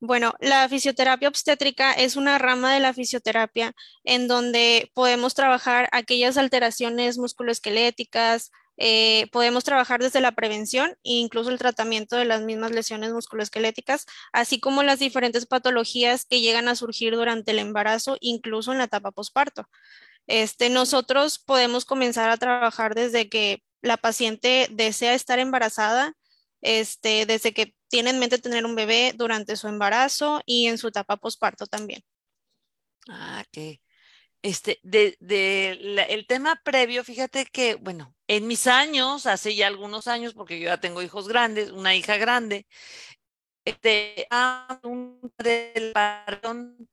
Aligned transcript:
Bueno, 0.00 0.32
la 0.40 0.66
fisioterapia 0.70 1.28
obstétrica 1.28 1.92
es 1.92 2.16
una 2.16 2.38
rama 2.38 2.72
de 2.72 2.80
la 2.80 2.94
fisioterapia 2.94 3.74
en 4.04 4.26
donde 4.26 4.90
podemos 4.94 5.34
trabajar 5.34 5.90
aquellas 5.92 6.38
alteraciones 6.38 7.18
musculoesqueléticas, 7.18 8.52
eh, 8.76 9.28
podemos 9.32 9.64
trabajar 9.64 10.00
desde 10.00 10.20
la 10.20 10.32
prevención 10.32 10.92
e 11.04 11.12
incluso 11.12 11.50
el 11.50 11.58
tratamiento 11.58 12.16
de 12.16 12.24
las 12.24 12.42
mismas 12.42 12.72
lesiones 12.72 13.12
musculoesqueléticas, 13.12 14.06
así 14.32 14.60
como 14.60 14.82
las 14.82 14.98
diferentes 14.98 15.46
patologías 15.46 16.24
que 16.24 16.40
llegan 16.40 16.68
a 16.68 16.76
surgir 16.76 17.14
durante 17.14 17.52
el 17.52 17.58
embarazo, 17.60 18.16
incluso 18.20 18.72
en 18.72 18.78
la 18.78 18.84
etapa 18.84 19.12
posparto. 19.12 19.68
Este, 20.26 20.70
nosotros 20.70 21.38
podemos 21.38 21.84
comenzar 21.84 22.30
a 22.30 22.36
trabajar 22.36 22.94
desde 22.94 23.28
que 23.28 23.62
la 23.82 23.96
paciente 23.96 24.68
desea 24.70 25.14
estar 25.14 25.38
embarazada, 25.38 26.14
este, 26.62 27.26
desde 27.26 27.52
que 27.52 27.74
tiene 27.88 28.10
en 28.10 28.18
mente 28.18 28.38
tener 28.38 28.64
un 28.64 28.74
bebé 28.74 29.12
durante 29.14 29.56
su 29.56 29.68
embarazo 29.68 30.40
y 30.46 30.66
en 30.66 30.78
su 30.78 30.88
etapa 30.88 31.16
posparto 31.18 31.66
también. 31.66 32.02
Ah, 33.08 33.44
qué, 33.52 33.80
este, 34.44 34.78
de, 34.82 35.16
el 36.10 36.26
tema 36.26 36.60
previo, 36.64 37.02
fíjate 37.02 37.46
que, 37.46 37.76
bueno, 37.76 38.13
en 38.26 38.46
mis 38.46 38.66
años, 38.66 39.26
hace 39.26 39.54
ya 39.54 39.66
algunos 39.66 40.06
años, 40.06 40.34
porque 40.34 40.58
yo 40.58 40.66
ya 40.66 40.80
tengo 40.80 41.02
hijos 41.02 41.28
grandes, 41.28 41.70
una 41.70 41.94
hija 41.94 42.16
grande, 42.16 42.66
este, 43.64 44.26
un 44.82 45.20
del 45.38 45.92
parón, 45.92 46.88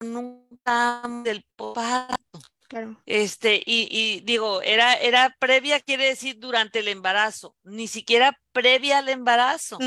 nunca 0.00 1.02
del 1.24 1.44
parto. 1.54 2.40
Claro. 2.68 3.00
Este, 3.06 3.62
y, 3.64 3.88
y, 3.90 4.20
digo, 4.22 4.60
era, 4.60 4.94
era 4.94 5.36
previa, 5.38 5.78
quiere 5.80 6.06
decir 6.06 6.38
durante 6.40 6.80
el 6.80 6.88
embarazo, 6.88 7.54
ni 7.62 7.86
siquiera 7.86 8.40
previa 8.50 8.98
al 8.98 9.08
embarazo. 9.08 9.78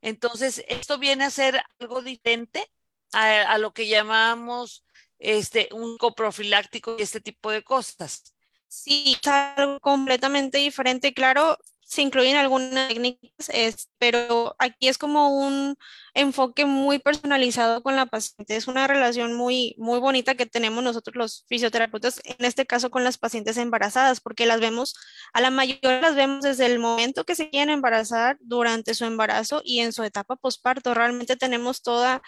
Entonces, 0.00 0.64
esto 0.66 0.98
viene 0.98 1.24
a 1.24 1.30
ser 1.30 1.62
algo 1.78 2.00
diferente 2.00 2.66
a, 3.12 3.42
a 3.42 3.58
lo 3.58 3.74
que 3.74 3.86
llamamos 3.86 4.82
este, 5.18 5.68
un 5.72 5.98
coprofiláctico 5.98 6.96
y 6.98 7.02
este 7.02 7.20
tipo 7.20 7.50
de 7.50 7.62
cosas. 7.62 8.34
Sí, 8.74 9.18
es 9.20 9.28
algo 9.28 9.78
completamente 9.80 10.56
diferente. 10.56 11.12
Claro, 11.12 11.58
se 11.82 12.00
incluyen 12.00 12.36
algunas 12.36 12.88
técnicas, 12.88 13.50
pero 13.98 14.56
aquí 14.58 14.88
es 14.88 14.96
como 14.96 15.28
un 15.28 15.76
enfoque 16.14 16.64
muy 16.64 16.98
personalizado 16.98 17.82
con 17.82 17.96
la 17.96 18.06
paciente. 18.06 18.56
Es 18.56 18.68
una 18.68 18.86
relación 18.86 19.34
muy, 19.34 19.74
muy 19.76 19.98
bonita 20.00 20.34
que 20.36 20.46
tenemos 20.46 20.82
nosotros 20.82 21.16
los 21.16 21.44
fisioterapeutas, 21.48 22.22
en 22.24 22.46
este 22.46 22.64
caso 22.64 22.90
con 22.90 23.04
las 23.04 23.18
pacientes 23.18 23.58
embarazadas, 23.58 24.20
porque 24.22 24.46
las 24.46 24.58
vemos, 24.60 24.94
a 25.34 25.42
la 25.42 25.50
mayoría 25.50 26.00
las 26.00 26.14
vemos 26.14 26.40
desde 26.40 26.64
el 26.64 26.78
momento 26.78 27.24
que 27.24 27.34
se 27.34 27.50
quieren 27.50 27.68
embarazar, 27.68 28.38
durante 28.40 28.94
su 28.94 29.04
embarazo 29.04 29.60
y 29.66 29.80
en 29.80 29.92
su 29.92 30.02
etapa 30.02 30.36
posparto. 30.36 30.94
Realmente 30.94 31.36
tenemos 31.36 31.82
toda, 31.82 32.22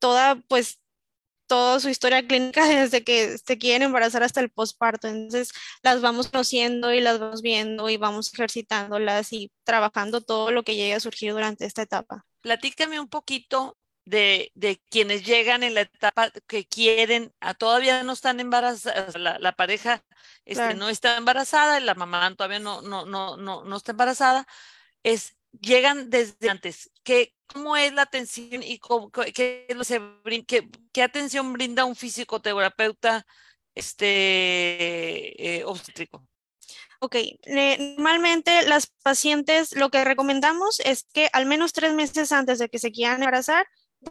toda, 0.00 0.42
pues, 0.48 0.80
toda 1.54 1.78
su 1.78 1.88
historia 1.88 2.26
clínica 2.26 2.66
desde 2.66 3.04
que 3.04 3.38
se 3.38 3.58
quieren 3.58 3.82
embarazar 3.82 4.24
hasta 4.24 4.40
el 4.40 4.50
posparto. 4.50 5.06
Entonces 5.06 5.52
las 5.84 6.00
vamos 6.00 6.28
conociendo 6.28 6.92
y 6.92 7.00
las 7.00 7.20
vamos 7.20 7.42
viendo 7.42 7.88
y 7.88 7.96
vamos 7.96 8.34
ejercitándolas 8.34 9.32
y 9.32 9.52
trabajando 9.62 10.20
todo 10.20 10.50
lo 10.50 10.64
que 10.64 10.74
llegue 10.74 10.94
a 10.94 11.00
surgir 11.00 11.32
durante 11.32 11.64
esta 11.64 11.82
etapa. 11.82 12.26
Platícame 12.40 12.98
un 12.98 13.06
poquito 13.06 13.76
de, 14.04 14.50
de 14.56 14.82
quienes 14.90 15.24
llegan 15.24 15.62
en 15.62 15.74
la 15.74 15.82
etapa 15.82 16.32
que 16.48 16.66
quieren, 16.66 17.32
a, 17.38 17.54
todavía 17.54 18.02
no 18.02 18.14
están 18.14 18.40
embarazadas, 18.40 19.16
la, 19.16 19.38
la 19.38 19.52
pareja 19.52 20.02
este, 20.44 20.74
no 20.74 20.88
está 20.88 21.16
embarazada, 21.16 21.78
la 21.78 21.94
mamá 21.94 22.34
todavía 22.34 22.58
no, 22.58 22.82
no, 22.82 23.06
no, 23.06 23.36
no, 23.36 23.62
no 23.62 23.76
está 23.76 23.92
embarazada, 23.92 24.44
es 25.04 25.36
llegan 25.60 26.10
desde 26.10 26.50
antes. 26.50 26.90
¿Qué, 27.02 27.34
¿Cómo 27.46 27.76
es 27.76 27.92
la 27.92 28.02
atención 28.02 28.62
y 28.62 28.80
qué, 29.34 29.66
qué, 30.92 31.02
atención 31.02 31.52
brinda 31.52 31.84
un 31.84 31.96
fisioterapeuta 31.96 33.26
este, 33.74 35.56
eh, 35.58 35.64
obstétrico? 35.64 36.26
Ok, 37.00 37.16
normalmente 37.98 38.66
las 38.66 38.86
pacientes 39.02 39.76
lo 39.76 39.90
que 39.90 40.04
recomendamos 40.04 40.80
es 40.80 41.04
que 41.12 41.28
al 41.34 41.44
menos 41.44 41.74
tres 41.74 41.92
meses 41.92 42.32
antes 42.32 42.58
de 42.58 42.70
que 42.70 42.78
se 42.78 42.92
quieran 42.92 43.22
embarazar, 43.22 43.66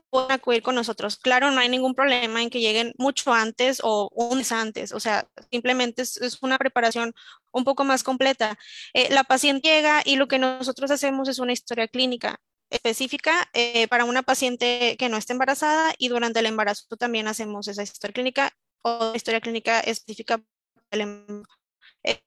pueden 0.10 0.32
acudir 0.32 0.64
con 0.64 0.76
nosotros. 0.76 1.18
Claro, 1.18 1.52
no 1.52 1.60
hay 1.60 1.70
ningún 1.70 1.96
problema 1.96 2.42
en 2.42 2.50
que 2.50 2.60
lleguen 2.60 2.94
mucho 2.98 3.34
antes 3.34 3.80
o 3.84 4.10
un 4.14 4.40
mes 4.40 4.52
antes, 4.52 4.92
o 4.92 5.00
sea, 5.00 5.28
simplemente 5.52 6.02
es, 6.04 6.38
una 6.42 6.58
preparación 6.58 7.14
un 7.52 7.64
poco 7.64 7.84
más 7.84 8.04
completa. 8.04 8.58
Eh, 8.94 9.10
la 9.14 9.24
paciente 9.24 9.70
llega 9.70 10.02
y 10.06 10.16
lo 10.16 10.28
que 10.28 10.40
nosotros 10.40 10.92
hacemos 10.92 11.30
es 11.30 11.40
una 11.40 11.54
historia 11.54 11.88
clínica 11.88 12.40
específica 12.70 13.50
eh, 13.54 13.88
para 13.88 14.06
una 14.06 14.24
paciente 14.24 14.96
que 14.98 15.10
no 15.10 15.18
está 15.18 15.34
embarazada 15.34 15.94
y 15.98 16.10
durante 16.10 16.40
el 16.40 16.48
embarazo 16.48 16.98
también 16.98 17.28
hacemos 17.28 17.68
esa 17.68 17.84
historia 17.84 18.14
clínica 18.14 18.52
o 18.82 19.14
historia 19.16 19.42
clínica 19.42 19.80
específica. 19.82 20.44
Em, 20.92 21.44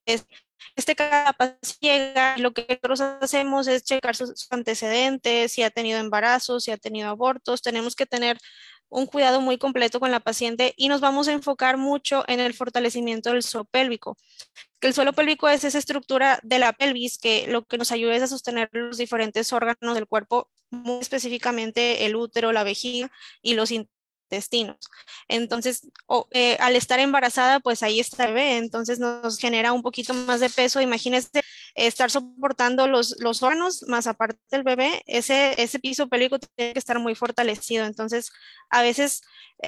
es, 0.06 0.26
este 0.75 0.97
capaz 0.97 1.56
llega, 1.81 2.37
lo 2.39 2.53
que 2.53 2.67
nosotros 2.83 3.00
hacemos 3.22 3.67
es 3.67 3.84
checar 3.84 4.17
sus 4.17 4.47
antecedentes, 4.50 5.53
si 5.53 5.62
ha 5.62 5.71
tenido 5.71 5.99
embarazos, 5.99 6.65
si 6.65 6.71
ha 6.71 6.77
tenido 6.77 7.09
abortos. 7.09 7.62
Tenemos 7.62 7.94
que 7.97 8.06
tener 8.06 8.39
un 8.89 9.06
cuidado 9.06 9.41
muy 9.41 9.59
completo 9.59 10.00
con 10.00 10.11
la 10.11 10.21
paciente 10.21 10.75
y 10.77 10.89
nos 10.89 11.00
vamos 11.00 11.28
a 11.28 11.33
enfocar 11.33 11.77
mucho 11.77 12.25
en 12.28 12.41
el 12.41 12.55
fortalecimiento 12.55 13.33
del 13.33 13.43
suelo 13.43 13.65
pélvico. 13.65 14.17
Que 14.81 14.89
el 14.89 14.94
suelo 14.94 15.12
pélvico 15.12 15.49
es 15.49 15.65
esa 15.65 15.78
estructura 15.78 16.39
de 16.43 16.59
la 16.59 16.73
pelvis 16.73 17.19
que 17.19 17.47
lo 17.49 17.65
que 17.65 17.78
nos 17.78 17.93
ayuda 17.93 18.15
es 18.15 18.23
a 18.23 18.27
sostener 18.28 18.69
los 18.73 18.99
diferentes 18.99 19.53
órganos 19.53 19.94
del 19.94 20.06
cuerpo, 20.06 20.50
muy 20.71 21.00
específicamente 21.00 22.06
el 22.06 22.17
útero, 22.17 22.53
la 22.53 22.65
vejiga 22.65 23.11
y 23.43 23.55
los 23.55 23.71
intestinos. 23.71 23.96
Entonces, 25.28 25.88
eh, 26.31 26.56
al 26.60 26.76
estar 26.76 26.98
embarazada, 27.00 27.60
pues 27.60 27.82
ahí 27.82 28.00
está 28.00 28.25
el 28.25 28.34
bebé, 28.34 28.56
entonces 28.56 28.99
nos 28.99 29.38
genera 29.38 29.73
un 29.73 29.82
poquito 29.82 30.14
más 30.14 30.40
de 30.40 30.50
peso. 30.50 30.81
Imagínese 30.81 31.43
estar 31.75 32.11
soportando 32.11 32.87
los, 32.87 33.17
los 33.20 33.43
órganos, 33.43 33.84
más 33.88 34.06
aparte 34.06 34.38
del 34.50 34.62
bebé, 34.62 35.02
ese, 35.06 35.61
ese 35.62 35.78
piso 35.78 36.08
pélvico 36.08 36.38
tiene 36.38 36.73
que 36.73 36.78
estar 36.78 36.99
muy 36.99 37.14
fortalecido. 37.14 37.87
Entonces, 37.87 38.31
a 38.70 38.82
veces 38.82 39.23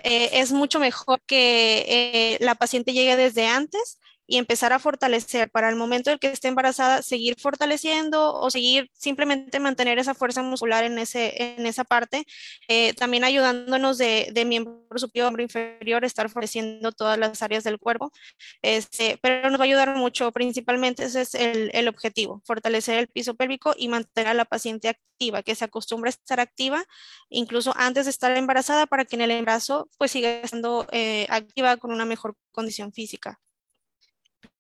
eh, 0.05 0.31
es 0.33 0.53
mucho 0.53 0.81
mejor 0.81 1.21
que 1.27 1.85
eh, 1.89 2.39
la 2.41 2.55
paciente 2.55 2.93
llegue 2.93 3.17
desde 3.17 3.47
antes 3.47 3.99
y 4.29 4.37
empezar 4.37 4.75
a 4.75 4.79
fortalecer 4.79 5.51
para 5.51 5.71
el 5.71 5.77
momento 5.77 6.11
en 6.11 6.19
que 6.19 6.29
esté 6.29 6.49
embarazada, 6.49 7.03
seguir 7.03 7.37
fortaleciendo 7.41 8.35
o 8.35 8.51
seguir 8.51 8.91
simplemente 8.93 9.59
mantener 9.59 9.99
esa 9.99 10.15
fuerza 10.15 10.43
muscular 10.43 10.85
en, 10.85 10.99
ese, 10.99 11.57
en 11.57 11.65
esa 11.67 11.83
parte, 11.83 12.27
eh, 12.69 12.93
también 12.93 13.25
ayudándonos 13.25 13.97
de, 13.97 14.29
de, 14.33 14.45
miembro 14.45 14.99
superior, 14.99 15.29
hombro 15.29 15.43
inferior, 15.43 16.05
estar 16.05 16.29
fortaleciendo 16.29 16.93
todas 16.93 17.19
las 17.19 17.43
áreas 17.43 17.65
del 17.65 17.79
cuerpo, 17.79 18.13
este, 18.61 19.19
pero 19.23 19.49
nos 19.51 19.59
va 19.59 19.65
a 19.65 19.67
ayudar 19.67 19.97
mucho, 19.97 20.31
principalmente 20.31 21.05
ese 21.05 21.23
es 21.23 21.35
el, 21.35 21.71
el, 21.73 21.89
objetivo, 21.89 22.43
fortalecer 22.45 22.99
el 22.99 23.09
piso 23.09 23.35
pélvico 23.35 23.75
y 23.79 23.89
mantener 23.89 24.29
a 24.29 24.35
la 24.35 24.45
paciente 24.45 24.89
activa, 24.91 25.43
que 25.43 25.55
se 25.55 25.65
acostumbre 25.65 26.09
a 26.09 26.11
estar 26.11 26.39
activa, 26.39 26.85
incluso 27.31 27.73
antes 27.77 28.05
de 28.05 28.11
estar 28.11 28.37
embarazada, 28.37 28.87
para 28.87 29.07
que 29.07 29.17
en 29.17 29.23
el 29.23 29.31
embarazo 29.31 29.89
pues 29.97 30.11
siga 30.11 30.29
estando 30.43 30.87
eh, 30.93 31.27
activa 31.31 31.79
con 31.79 31.93
una 31.93 32.05
mejor 32.05 32.37
condición 32.53 32.93
física. 32.93 33.41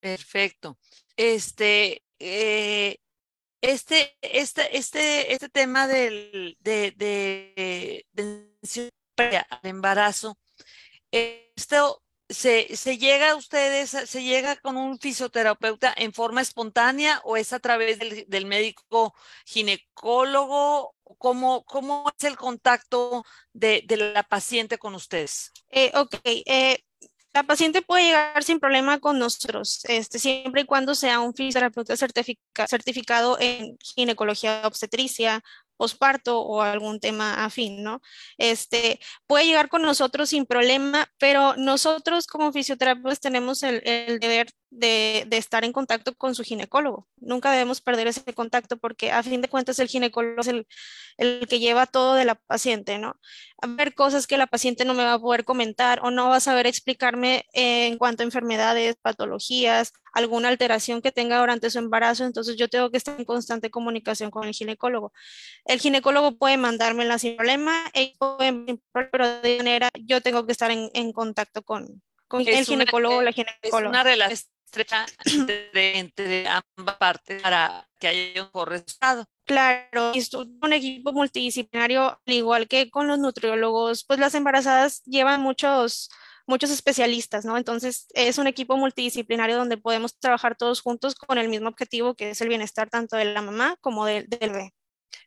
Perfecto. 0.01 0.79
Este, 1.17 2.05
eh, 2.19 2.99
este, 3.61 4.17
este, 4.23 4.77
este, 4.77 5.33
este 5.33 5.49
tema 5.49 5.89
del, 5.89 6.57
de, 6.61 8.05
embarazo, 9.63 10.39
esto 11.11 12.03
se, 12.29 12.77
se, 12.77 12.99
llega 12.99 13.31
a 13.31 13.37
ustedes, 13.37 13.91
se 13.91 14.23
llega 14.23 14.57
con 14.57 14.77
un 14.77 14.99
fisioterapeuta 14.99 15.93
en 15.97 16.13
forma 16.13 16.41
espontánea 16.41 17.21
o 17.25 17.37
es 17.37 17.53
a 17.53 17.59
través 17.59 17.99
del, 17.99 18.27
del 18.29 18.47
médico 18.47 19.15
ginecólogo? 19.47 20.95
¿Cómo, 21.17 21.65
¿Cómo 21.65 22.13
es 22.17 22.25
el 22.25 22.37
contacto 22.37 23.25
de, 23.53 23.83
de 23.87 23.97
la 23.97 24.23
paciente 24.23 24.79
con 24.79 24.95
ustedes? 24.95 25.53
Eh, 25.71 25.91
ok, 25.95 26.15
eh, 26.25 26.85
la 27.39 27.45
paciente 27.45 27.83
puede 27.83 28.07
llegar 28.07 28.43
sin 28.43 28.59
problema 28.59 28.99
con 28.99 29.17
nosotros, 29.21 29.85
este, 29.85 30.19
siempre 30.19 30.63
y 30.63 30.65
cuando 30.65 30.97
sea 30.97 31.21
un 31.21 31.35
fisioterapeuta 31.35 31.95
certificado 31.97 33.37
en 33.39 33.79
ginecología 33.79 34.63
obstetricia 34.65 35.45
posparto 35.77 36.41
o 36.41 36.63
algún 36.63 36.99
tema 36.99 37.45
afín, 37.45 37.85
¿no? 37.85 38.01
Este, 38.39 38.99
puede 39.29 39.47
llegar 39.47 39.69
con 39.69 39.83
nosotros 39.83 40.31
sin 40.31 40.47
problema, 40.47 41.07
pero 41.17 41.55
nosotros 41.57 42.27
como 42.27 42.53
fisioterapeutas 42.53 43.21
tenemos 43.21 43.63
el, 43.63 43.83
el 43.85 44.19
deber 44.19 44.49
de, 44.71 45.25
de, 45.27 45.37
estar 45.39 45.65
en 45.65 45.73
contacto 45.73 46.15
con 46.15 46.35
su 46.35 46.43
ginecólogo. 46.43 47.09
Nunca 47.17 47.51
debemos 47.51 47.81
perder 47.81 48.07
ese 48.07 48.35
contacto 48.35 48.77
porque 48.77 49.11
a 49.11 49.23
fin 49.23 49.41
de 49.41 49.49
cuentas 49.49 49.79
el 49.79 49.89
ginecólogo 49.89 50.41
es 50.41 50.49
el, 50.49 50.67
el 51.17 51.47
que 51.49 51.59
lleva 51.59 51.87
todo 51.87 52.15
de 52.15 52.25
la 52.25 52.35
paciente, 52.35 52.99
¿no? 52.99 53.17
A 53.61 53.67
ver 53.67 53.95
cosas 53.95 54.27
que 54.27 54.37
la 54.37 54.47
paciente 54.47 54.85
no 54.85 54.95
me 54.95 55.05
va 55.05 55.15
a 55.15 55.19
poder 55.19 55.45
comentar 55.45 56.01
o 56.03 56.11
no 56.11 56.29
va 56.29 56.37
a 56.37 56.41
saber 56.41 56.67
explicarme 56.67 57.47
en 57.53 57.99
cuanto 57.99 58.23
a 58.23 58.27
enfermedades, 58.27 58.97
patologías, 59.01 59.93
alguna 60.13 60.49
alteración 60.49 61.01
que 61.03 61.13
tenga 61.13 61.39
durante 61.39 61.71
su 61.71 61.79
embarazo, 61.79 62.25
entonces 62.25 62.57
yo 62.57 62.69
tengo 62.69 62.91
que 62.91 62.99
estar 62.99 63.19
en 63.19 63.25
constante 63.25 63.71
comunicación 63.71 64.31
con 64.31 64.47
el 64.47 64.55
ginecólogo. 64.55 65.13
El 65.65 65.81
ginecólogo 65.81 66.37
puede 66.37 66.57
mandármela 66.57 67.19
sin 67.19 67.37
problema, 67.37 67.85
pero 68.93 69.41
de 69.41 69.59
manera 69.59 69.89
yo 69.99 70.21
tengo 70.21 70.47
que 70.47 70.53
estar 70.53 70.71
en, 70.71 70.91
en 70.95 71.13
contacto 71.13 71.63
con, 71.63 72.03
con 72.27 72.47
el 72.47 72.65
ginecólogo 72.65 73.17
o 73.17 73.23
la 73.23 73.33
ginecóloga. 73.33 73.79
Es 73.79 73.89
una 73.89 74.03
relación 74.03 74.58
estrecha 74.69 75.07
entre, 75.25 75.99
entre, 75.99 76.47
ambas 76.47 76.97
partes 76.97 77.43
para 77.43 77.89
que 77.99 78.09
haya 78.09 78.43
un 78.43 78.49
mejor 78.49 78.69
resultado. 78.69 79.25
Claro, 79.45 80.13
es 80.15 80.33
un 80.35 80.73
equipo 80.73 81.13
multidisciplinario, 81.13 82.21
al 82.27 82.35
igual 82.35 82.69
que 82.69 82.91
con 82.91 83.09
los 83.09 83.19
nutriólogos, 83.19 84.05
pues 84.05 84.21
las 84.21 84.35
embarazadas 84.35 85.03
llevan 85.05 85.41
muchos, 85.41 86.11
muchos 86.47 86.71
especialistas, 86.71 87.45
¿no? 87.45 87.57
Entonces 87.57 88.07
es 88.15 88.37
un 88.39 88.47
equipo 88.47 88.77
multidisciplinario 88.77 89.57
donde 89.57 89.79
podemos 89.79 90.19
trabajar 90.19 90.55
todos 90.55 90.83
juntos 90.83 91.15
con 91.15 91.39
el 91.39 91.49
mismo 91.49 91.69
objetivo, 91.69 92.15
que 92.15 92.31
es 92.31 92.41
el 92.43 92.49
bienestar 92.49 92.91
tanto 92.91 93.17
de 93.17 93.25
la 93.25 93.43
mamá 93.43 93.77
como 93.81 94.05
del, 94.05 94.29
del 94.29 94.51
bebé. 94.51 94.75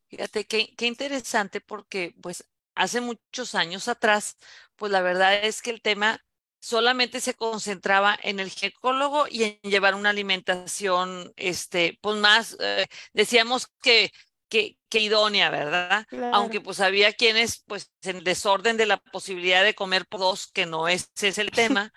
Fíjate, 0.07 0.45
qué, 0.45 0.73
qué 0.77 0.85
interesante 0.85 1.61
porque 1.61 2.13
pues 2.21 2.45
hace 2.75 3.01
muchos 3.01 3.55
años 3.55 3.87
atrás, 3.87 4.37
pues 4.75 4.91
la 4.91 5.01
verdad 5.01 5.43
es 5.43 5.61
que 5.61 5.71
el 5.71 5.81
tema 5.81 6.21
solamente 6.61 7.19
se 7.19 7.33
concentraba 7.33 8.17
en 8.21 8.39
el 8.39 8.49
ginecólogo 8.49 9.25
y 9.29 9.43
en 9.43 9.59
llevar 9.63 9.95
una 9.95 10.11
alimentación, 10.11 11.33
este, 11.35 11.97
pues 12.01 12.17
más, 12.17 12.55
eh, 12.61 12.85
decíamos 13.13 13.67
que, 13.81 14.11
que, 14.47 14.77
que, 14.89 14.99
idónea, 14.99 15.49
¿verdad? 15.49 16.05
Claro. 16.07 16.35
Aunque 16.35 16.61
pues 16.61 16.79
había 16.79 17.13
quienes, 17.13 17.63
pues 17.65 17.91
en 18.03 18.23
desorden 18.23 18.77
de 18.77 18.85
la 18.85 18.97
posibilidad 18.97 19.63
de 19.63 19.75
comer 19.75 20.05
por 20.05 20.19
dos, 20.19 20.47
que 20.51 20.65
no 20.65 20.87
ese 20.87 21.07
es 21.27 21.37
el 21.39 21.51
tema, 21.51 21.91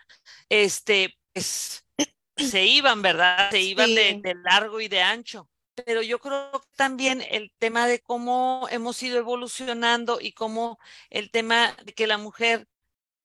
este, 0.49 1.15
pues 1.33 1.85
se 2.37 2.65
iban, 2.65 3.03
¿verdad? 3.03 3.51
Se 3.51 3.61
iban 3.61 3.89
sí. 3.89 3.95
de, 3.95 4.21
de 4.23 4.35
largo 4.35 4.81
y 4.81 4.89
de 4.89 5.03
ancho 5.03 5.49
pero 5.85 6.03
yo 6.03 6.19
creo 6.21 6.53
que 6.53 6.69
también 6.77 7.23
el 7.31 7.53
tema 7.59 7.87
de 7.87 8.01
cómo 8.01 8.69
hemos 8.71 9.03
ido 9.03 9.19
evolucionando 9.19 10.21
y 10.21 10.33
cómo 10.33 10.79
el 11.11 11.31
tema 11.31 11.77
de 11.85 11.93
que 11.95 12.07
la 12.07 12.19
mujer 12.19 12.69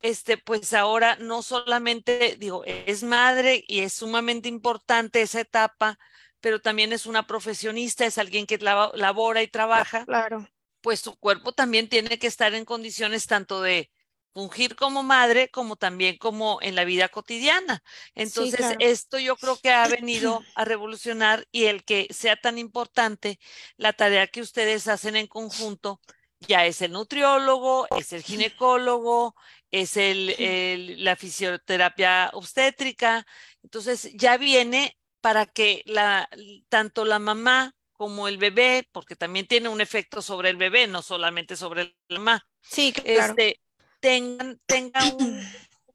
este, 0.01 0.37
pues 0.37 0.73
ahora 0.73 1.17
no 1.17 1.41
solamente, 1.41 2.37
digo, 2.39 2.63
es 2.65 3.03
madre 3.03 3.63
y 3.67 3.79
es 3.79 3.93
sumamente 3.93 4.49
importante 4.49 5.21
esa 5.21 5.41
etapa, 5.41 5.99
pero 6.41 6.61
también 6.61 6.93
es 6.93 7.05
una 7.05 7.27
profesionista, 7.27 8.05
es 8.05 8.17
alguien 8.17 8.45
que 8.45 8.57
labora 8.57 9.43
y 9.43 9.47
trabaja. 9.47 10.05
Claro. 10.05 10.47
Pues 10.81 11.01
su 11.01 11.17
cuerpo 11.17 11.51
también 11.51 11.89
tiene 11.89 12.17
que 12.17 12.27
estar 12.27 12.53
en 12.53 12.63
condiciones 12.63 13.27
tanto 13.27 13.61
de 13.61 13.91
fungir 14.33 14.75
como 14.75 15.03
madre 15.03 15.49
como 15.49 15.75
también 15.75 16.17
como 16.17 16.59
en 16.61 16.75
la 16.75 16.85
vida 16.85 17.09
cotidiana. 17.09 17.83
Entonces, 18.15 18.51
sí, 18.51 18.57
claro. 18.57 18.77
esto 18.79 19.19
yo 19.19 19.35
creo 19.35 19.57
que 19.57 19.71
ha 19.71 19.87
venido 19.87 20.41
a 20.55 20.65
revolucionar 20.65 21.45
y 21.51 21.65
el 21.65 21.83
que 21.83 22.07
sea 22.11 22.35
tan 22.37 22.57
importante 22.57 23.39
la 23.75 23.93
tarea 23.93 24.27
que 24.27 24.41
ustedes 24.41 24.87
hacen 24.87 25.15
en 25.15 25.27
conjunto, 25.27 25.99
ya 26.39 26.65
es 26.65 26.81
el 26.81 26.93
nutriólogo, 26.93 27.87
es 27.97 28.13
el 28.13 28.23
ginecólogo, 28.23 29.35
es 29.71 29.97
el, 29.97 30.29
el, 30.39 31.03
la 31.03 31.15
fisioterapia 31.15 32.29
obstétrica. 32.33 33.25
Entonces 33.63 34.11
ya 34.13 34.37
viene 34.37 34.97
para 35.21 35.45
que 35.45 35.83
la, 35.85 36.29
tanto 36.69 37.05
la 37.05 37.19
mamá 37.19 37.75
como 37.91 38.27
el 38.29 38.37
bebé, 38.37 38.87
porque 38.93 39.15
también 39.15 39.45
tiene 39.45 39.67
un 39.67 39.81
efecto 39.81 40.21
sobre 40.21 40.49
el 40.49 40.55
bebé, 40.55 40.87
no 40.87 41.01
solamente 41.01 41.57
sobre 41.57 41.97
la 42.07 42.19
mamá, 42.19 42.47
sí, 42.61 42.93
claro. 42.93 43.33
este, 43.37 43.59
tengan, 43.99 44.57
tengan 44.65 45.15
un 45.19 45.45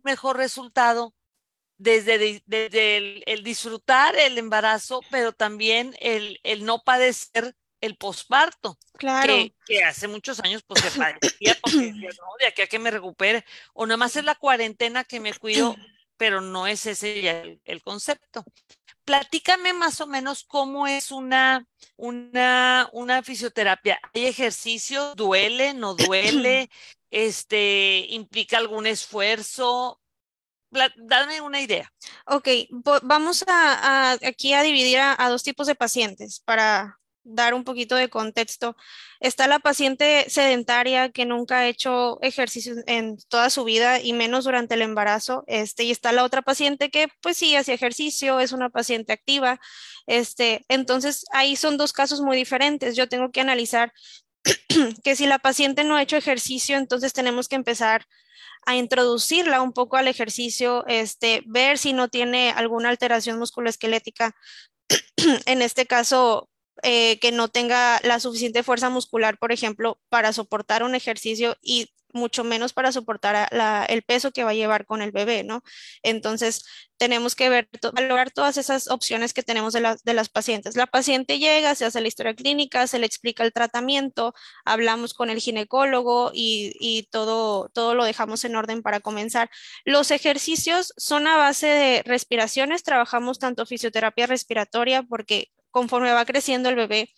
mejor 0.03 0.37
resultado 0.37 1.15
desde, 1.79 2.43
desde 2.45 2.97
el, 2.99 3.23
el, 3.25 3.43
disfrutar 3.43 4.17
el 4.17 4.37
embarazo, 4.37 5.01
pero 5.11 5.33
también 5.33 5.97
el, 5.99 6.41
el 6.43 6.67
no 6.67 6.83
padecer 6.83 7.57
el 7.85 7.97
posparto. 7.97 8.79
Claro. 8.95 9.35
Que, 9.35 9.55
que, 9.67 9.85
hace 9.85 10.09
muchos 10.09 10.41
años 10.41 10.63
pues 10.67 10.83
se 10.83 10.99
padecía 10.99 11.57
porque 11.61 11.93
no, 11.93 12.27
de 12.41 12.47
aquí 12.47 12.63
a 12.63 12.67
que 12.67 12.79
me 12.79 12.91
recupere. 12.91 13.45
O 13.73 13.87
nada 13.87 13.97
más 13.97 14.17
es 14.17 14.25
la 14.25 14.35
cuarentena 14.35 15.05
que 15.05 15.21
me 15.21 15.35
cuido, 15.35 15.77
pero 16.17 16.41
no 16.41 16.67
es 16.67 16.87
ese 16.87 17.21
ya 17.21 17.43
el, 17.43 17.61
el 17.65 17.83
concepto. 17.83 18.45
Platícame 19.05 19.75
más 19.75 20.01
o 20.01 20.07
menos 20.07 20.45
cómo 20.45 20.87
es 20.87 21.11
una, 21.11 21.67
una, 21.97 22.89
una 22.93 23.23
fisioterapia. 23.23 24.01
¿Hay 24.15 24.27
ejercicio? 24.27 25.15
¿Duele? 25.15 25.75
¿No 25.75 25.95
duele? 25.95 26.71
Este, 27.17 28.07
¿Implica 28.09 28.59
algún 28.59 28.89
esfuerzo? 28.89 30.01
dame 30.97 31.41
una 31.41 31.61
idea. 31.61 31.93
Ok, 32.27 32.49
vamos 33.03 33.45
a, 33.47 34.11
a, 34.11 34.13
aquí 34.13 34.53
a 34.53 34.63
dividir 34.63 34.99
a, 34.99 35.15
a, 35.17 35.29
dos 35.29 35.45
tipos 35.45 35.69
de 35.69 35.77
pacientes 35.77 36.41
para, 36.41 36.99
dar 37.25 37.55
un 37.55 37.65
poquito 37.65 37.97
de 37.97 38.09
contexto, 38.09 38.77
está 39.21 39.47
la 39.49 39.59
paciente 39.59 40.27
sedentaria 40.29 41.11
que 41.11 41.25
nunca 41.25 41.59
ha 41.59 41.67
hecho 41.67 42.19
ejercicio 42.23 42.75
en 42.87 43.17
toda 43.29 43.51
su 43.51 43.65
vida 43.65 44.01
y 44.01 44.13
menos 44.13 44.45
durante 44.45 44.75
el 44.75 44.83
embarazo, 44.83 45.45
este, 45.47 45.85
y 45.85 45.91
está 45.91 46.13
la 46.13 46.25
otra 46.25 46.43
paciente 46.43 46.91
que 46.91 47.09
pues 47.21 47.37
sí 47.37 47.57
hace 47.57 47.73
ejercicio, 47.75 48.41
es 48.41 48.53
una 48.53 48.71
paciente 48.71 49.13
activa, 49.13 49.61
este, 50.07 50.65
entonces 50.69 51.25
ahí 51.33 51.57
son 51.57 51.77
dos 51.77 51.93
casos 51.93 52.21
muy 52.21 52.37
diferentes. 52.37 52.97
Yo 52.97 53.09
tengo 53.09 53.31
que 53.31 53.41
analizar 53.41 53.93
que 55.05 55.17
si 55.17 55.27
la 55.27 55.39
paciente 55.39 55.85
no 55.85 55.97
ha 55.97 56.03
hecho 56.03 56.17
ejercicio, 56.17 56.77
entonces 56.77 57.13
tenemos 57.13 57.49
que 57.49 57.57
empezar 57.57 58.07
a 58.67 58.77
introducirla 58.77 59.63
un 59.63 59.73
poco 59.73 59.97
al 59.97 60.09
ejercicio, 60.09 60.85
este, 60.87 61.43
ver 61.47 61.79
si 61.79 61.93
no 61.93 62.09
tiene 62.09 62.51
alguna 62.51 62.89
alteración 62.89 63.39
musculoesquelética. 63.39 64.35
en 65.47 65.63
este 65.63 65.87
caso, 65.87 66.49
eh, 66.83 67.19
que 67.21 67.33
no 67.33 67.49
tenga 67.49 68.01
la 68.03 68.21
suficiente 68.21 68.63
fuerza 68.63 68.91
muscular, 68.91 69.39
por 69.39 69.53
ejemplo, 69.53 69.99
para 70.09 70.33
soportar 70.33 70.83
un 70.83 70.95
ejercicio 70.95 71.57
y 71.63 71.91
mucho 72.15 72.45
menos 72.45 72.73
para 72.73 72.93
soportar 72.93 73.49
el 73.89 74.03
peso 74.03 74.31
que 74.31 74.45
va 74.45 74.51
a 74.51 74.55
llevar 74.55 74.87
con 74.87 75.03
el 75.03 75.11
bebé, 75.11 75.43
¿no? 75.43 75.63
Entonces, 76.03 76.65
tenemos 76.97 77.35
que 77.35 77.49
ver, 77.49 77.69
valorar 77.93 78.31
todas 78.31 78.57
esas 78.57 78.89
opciones 78.89 79.35
que 79.35 79.43
tenemos 79.43 79.73
de, 79.73 79.81
la, 79.81 79.97
de 80.05 80.15
las 80.15 80.29
pacientes. 80.29 80.77
La 80.77 80.87
paciente 80.87 81.39
llega, 81.41 81.75
se 81.75 81.85
hace 81.85 82.01
la 82.01 82.09
historia 82.09 82.35
clínica, 82.35 82.87
se 82.87 83.01
le 83.01 83.07
explica 83.07 83.43
el 83.43 83.53
tratamiento, 83.53 84.33
hablamos 84.65 85.13
con 85.13 85.29
el 85.29 85.41
ginecólogo 85.41 86.31
y, 86.33 86.73
y 86.79 87.09
todo, 87.11 87.69
todo 87.71 87.95
lo 87.97 88.05
dejamos 88.05 88.45
en 88.45 88.57
orden 88.57 88.83
para 88.83 89.01
comenzar. 89.01 89.51
Los 89.85 90.13
ejercicios 90.13 90.95
son 90.97 91.27
a 91.27 91.37
base 91.37 91.67
de 91.67 92.03
respiraciones, 92.05 92.85
trabajamos 92.85 93.41
tanto 93.41 93.67
fisioterapia 93.67 94.27
respiratoria 94.27 95.03
porque 95.03 95.51
conforme 95.75 96.13
va 96.13 96.25
creciendo 96.25 96.69
el 96.69 96.77
bebé, 96.77 97.11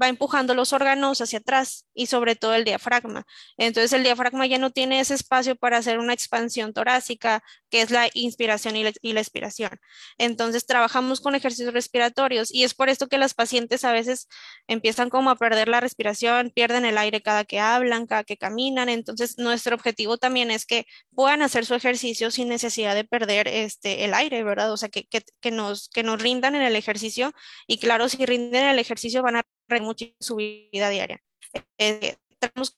va 0.00 0.08
empujando 0.08 0.54
los 0.54 0.72
órganos 0.72 1.20
hacia 1.20 1.38
atrás 1.38 1.86
y 1.94 2.06
sobre 2.06 2.36
todo 2.36 2.54
el 2.54 2.64
diafragma. 2.64 3.24
Entonces 3.56 3.92
el 3.92 4.02
diafragma 4.02 4.46
ya 4.46 4.58
no 4.58 4.70
tiene 4.70 5.00
ese 5.00 5.14
espacio 5.14 5.56
para 5.56 5.78
hacer 5.78 5.98
una 5.98 6.12
expansión 6.12 6.72
torácica, 6.72 7.42
que 7.70 7.80
es 7.82 7.90
la 7.90 8.08
inspiración 8.14 8.76
y 8.76 9.12
la, 9.12 9.20
expiración. 9.20 9.70
Entonces 10.18 10.66
trabajamos 10.66 11.20
con 11.20 11.34
ejercicios 11.34 11.72
respiratorios 11.72 12.52
y 12.52 12.64
es 12.64 12.74
por 12.74 12.88
esto 12.88 13.08
que 13.08 13.18
las 13.18 13.34
pacientes 13.34 13.84
a 13.84 13.92
veces 13.92 14.28
empiezan 14.66 15.10
como 15.10 15.30
a 15.30 15.36
perder 15.36 15.68
la 15.68 15.80
respiración, 15.80 16.50
pierden 16.54 16.84
el 16.84 16.98
aire 16.98 17.22
cada 17.22 17.44
que 17.44 17.60
hablan, 17.60 18.06
cada 18.06 18.24
que 18.24 18.36
caminan. 18.36 18.88
Entonces 18.88 19.38
nuestro 19.38 19.74
objetivo 19.74 20.18
también 20.18 20.50
es 20.50 20.66
que 20.66 20.86
puedan 21.14 21.42
hacer 21.42 21.66
su 21.66 21.74
ejercicio 21.74 22.30
sin 22.30 22.48
necesidad 22.48 22.94
de 22.94 23.04
perder 23.04 23.48
este, 23.48 24.04
el 24.04 24.14
aire, 24.14 24.42
¿verdad? 24.44 24.72
O 24.72 24.76
sea, 24.76 24.88
que, 24.88 25.06
que, 25.06 25.50
nos, 25.50 25.88
que 25.88 26.02
nos 26.02 26.20
rindan 26.20 26.54
en 26.54 26.62
el 26.62 26.76
ejercicio 26.76 27.32
y 27.66 27.78
claro, 27.78 28.08
si 28.08 28.24
rinden 28.26 28.64
en 28.64 28.70
el 28.70 28.78
ejercicio 28.78 29.22
van 29.22 29.36
a 29.36 29.42
mucho 29.80 30.06
su 30.20 30.36
vida 30.36 30.88
diaria. 30.88 31.20
Eh, 31.78 32.16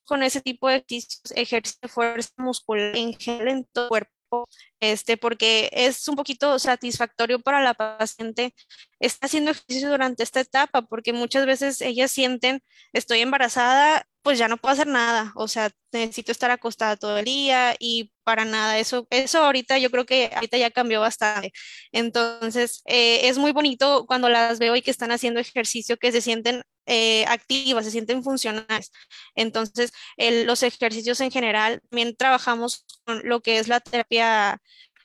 con 0.05 0.23
ese 0.23 0.41
tipo 0.41 0.69
de 0.69 0.77
ejercicios, 0.77 1.33
ejercicio 1.35 1.79
de 1.83 1.89
fuerza 1.89 2.31
muscular 2.39 2.97
en 2.97 3.15
general 3.15 3.49
en 3.49 3.65
todo 3.73 3.85
el 3.85 3.91
cuerpo, 3.91 4.49
este, 4.81 5.17
porque 5.17 5.71
es 5.73 6.07
un 6.09 6.17
poquito 6.17 6.59
satisfactorio 6.59 7.41
para 7.41 7.63
la 7.63 7.75
paciente 7.75 8.55
estar 9.01 9.27
haciendo 9.27 9.51
ejercicio 9.51 9.91
durante 9.91 10.23
esta 10.23 10.41
etapa, 10.41 10.83
porque 10.83 11.13
muchas 11.13 11.47
veces 11.47 11.81
ellas 11.83 12.11
sienten, 12.11 12.63
estoy 12.93 13.21
embarazada, 13.21 14.07
pues 14.23 14.39
ya 14.39 14.49
no 14.49 14.59
puedo 14.59 14.73
hacer 14.75 14.87
nada, 14.87 15.33
o 15.35 15.49
sea, 15.49 15.71
necesito 15.93 16.33
estar 16.33 16.51
acostada 16.51 16.97
todo 16.97 17.19
el 17.19 17.25
día 17.25 17.75
y 17.79 18.13
para 18.25 18.45
nada, 18.45 18.79
eso, 18.79 19.07
eso 19.11 19.43
ahorita 19.43 19.79
yo 19.79 19.91
creo 19.91 20.05
que 20.07 20.31
ahorita 20.35 20.59
ya 20.59 20.71
cambió 20.71 21.01
bastante. 21.01 21.53
Entonces, 21.93 22.83
eh, 22.87 23.29
es 23.29 23.39
muy 23.39 23.53
bonito 23.53 24.05
cuando 24.07 24.29
las 24.29 24.59
veo 24.59 24.77
y 24.77 24.83
que 24.83 24.91
están 24.91 25.11
haciendo 25.13 25.41
ejercicio, 25.41 25.97
que 25.97 26.13
se 26.13 26.21
sienten 26.21 26.63
eh, 26.91 27.25
activas, 27.29 27.85
se 27.85 27.93
sienten 27.93 28.25
funcionales. 28.25 28.91
Entonces, 29.37 29.93
los 30.19 30.63
ejercicios 30.65 31.21
en 31.21 31.31
general, 31.31 31.81
también 31.89 32.17
trabajamos 32.17 32.85
con 33.05 33.23
lo 33.29 33.41
que 33.41 33.59
es 33.59 33.69
la 33.69 33.79
terapia 33.79 34.61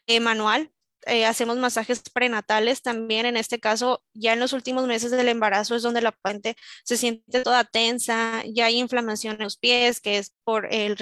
eh, 0.08 0.20
manual, 0.20 0.72
eh, 1.06 1.26
hacemos 1.26 1.58
masajes 1.58 2.02
prenatales 2.14 2.82
también. 2.82 3.26
En 3.26 3.38
este 3.38 3.60
caso, 3.60 4.04
ya 4.14 4.34
en 4.34 4.40
los 4.40 4.54
últimos 4.54 4.88
meses 4.88 5.12
del 5.12 5.30
embarazo 5.30 5.76
es 5.76 5.84
donde 5.84 6.02
la 6.02 6.12
paciente 6.12 6.56
se 6.84 6.98
siente 6.98 7.42
toda 7.44 7.64
tensa, 7.64 8.44
ya 8.46 8.66
hay 8.66 8.80
inflamación 8.80 9.36
en 9.36 9.44
los 9.44 9.58
pies, 9.58 10.02
que 10.02 10.18
es 10.18 10.36
por 10.44 10.68
el, 10.74 10.98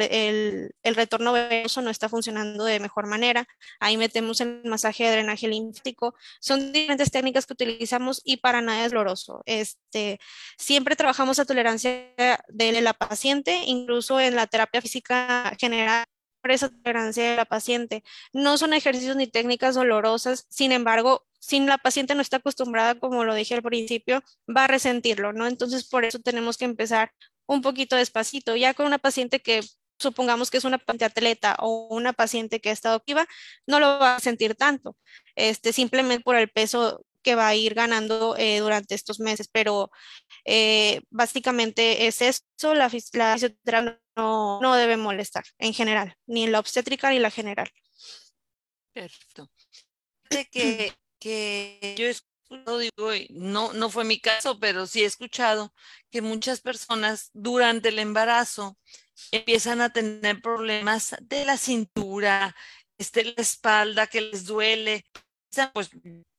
el, 0.84 0.96
retorno 0.96 1.34
venoso 1.34 1.82
no 1.82 1.90
está 1.90 2.10
funcionando 2.10 2.66
de 2.66 2.80
mejor 2.80 3.08
manera. 3.08 3.48
Ahí 3.80 3.98
metemos 3.98 4.42
el 4.42 4.64
masaje 4.66 5.06
de 5.06 5.12
drenaje 5.12 5.48
linfático. 5.48 6.16
Son 6.40 6.74
diferentes 6.74 7.12
técnicas 7.12 7.46
que 7.46 7.54
utilizamos 7.54 8.22
y 8.24 8.38
para 8.38 8.62
nada 8.62 8.86
es 8.86 8.92
doloroso. 8.92 9.42
Este, 9.46 10.20
siempre 10.58 10.96
trabajamos 10.96 11.40
a 11.40 11.46
tolerancia 11.46 12.14
de 12.50 12.82
la 12.82 12.94
paciente, 12.94 13.62
incluso 13.66 14.20
en 14.20 14.36
la 14.36 14.48
terapia 14.48 14.82
física 14.82 15.54
general 15.60 16.06
esa 16.52 16.70
tolerancia 16.70 17.32
de 17.32 17.36
la 17.38 17.46
paciente. 17.46 18.04
No 18.34 18.58
son 18.58 18.74
ejercicios 18.74 19.16
ni 19.16 19.28
técnicas 19.28 19.76
dolorosas, 19.76 20.46
sin 20.50 20.72
embargo, 20.72 21.26
si 21.40 21.60
la 21.60 21.78
paciente 21.78 22.16
no 22.16 22.22
está 22.22 22.38
acostumbrada, 22.38 22.96
como 22.96 23.24
lo 23.26 23.36
dije 23.36 23.56
al 23.56 23.64
principio, 23.64 24.24
va 24.50 24.66
a 24.66 24.68
resentirlo, 24.68 25.34
¿no? 25.34 25.48
Entonces, 25.48 25.84
por 25.88 26.06
eso 26.06 26.20
tenemos 26.20 26.58
que 26.58 26.66
empezar 26.66 27.12
un 27.46 27.62
poquito 27.62 27.96
despacito. 27.96 28.56
Ya 28.56 28.74
con 28.74 28.86
una 28.86 28.98
paciente 28.98 29.42
que 29.42 29.62
supongamos 30.00 30.52
que 30.52 30.58
es 30.58 30.64
una 30.66 30.78
paciente 30.78 31.06
atleta 31.06 31.56
o 31.60 31.88
una 31.90 32.14
paciente 32.14 32.60
que 32.60 32.70
ha 32.70 32.74
estado 32.74 32.96
activa, 32.96 33.28
no 33.68 33.80
lo 33.80 34.00
va 34.00 34.16
a 34.16 34.20
sentir 34.20 34.56
tanto, 34.56 34.98
este, 35.36 35.74
simplemente 35.74 36.24
por 36.24 36.36
el 36.36 36.50
peso 36.50 37.06
que 37.24 37.36
va 37.36 37.48
a 37.48 37.56
ir 37.56 37.74
ganando 37.74 38.36
eh, 38.38 38.60
durante 38.60 38.96
estos 38.96 39.20
meses, 39.20 39.50
pero 39.52 39.90
eh, 40.46 41.02
básicamente 41.10 42.08
es 42.08 42.22
eso, 42.22 42.74
la, 42.76 42.90
fisioterapia 42.90 44.00
no, 44.16 44.76
debe 44.76 44.98
molestar 44.98 45.44
en 45.58 45.74
general, 45.74 46.16
ni 46.28 46.48
la 46.48 46.60
obstétrica 46.60 47.10
ni 47.10 47.20
la 47.20 47.32
general. 47.32 47.70
Perfecto. 48.94 49.50
Que, 50.52 50.94
que 51.20 51.96
yo 51.98 52.06
he 52.06 52.10
escuchado, 52.10 52.78
digo, 52.78 53.12
no, 53.30 53.74
no 53.74 53.90
fue 53.90 54.04
mi 54.04 54.20
caso, 54.20 54.60
pero 54.60 54.86
sí 54.86 55.04
he 55.04 55.06
escuchado 55.06 55.74
que 56.12 56.22
muchas 56.22 56.62
personas 56.62 57.30
durante 57.34 57.90
el 57.90 58.00
embarazo 58.00 58.78
empiezan 59.32 59.82
a 59.82 59.92
tener 59.92 60.42
problemas 60.42 61.16
de 61.22 61.46
la 61.46 61.58
cintura, 61.58 62.56
este, 62.98 63.26
la 63.26 63.34
espalda 63.38 64.08
que 64.08 64.22
les 64.22 64.46
duele, 64.46 65.06
pues 65.74 65.90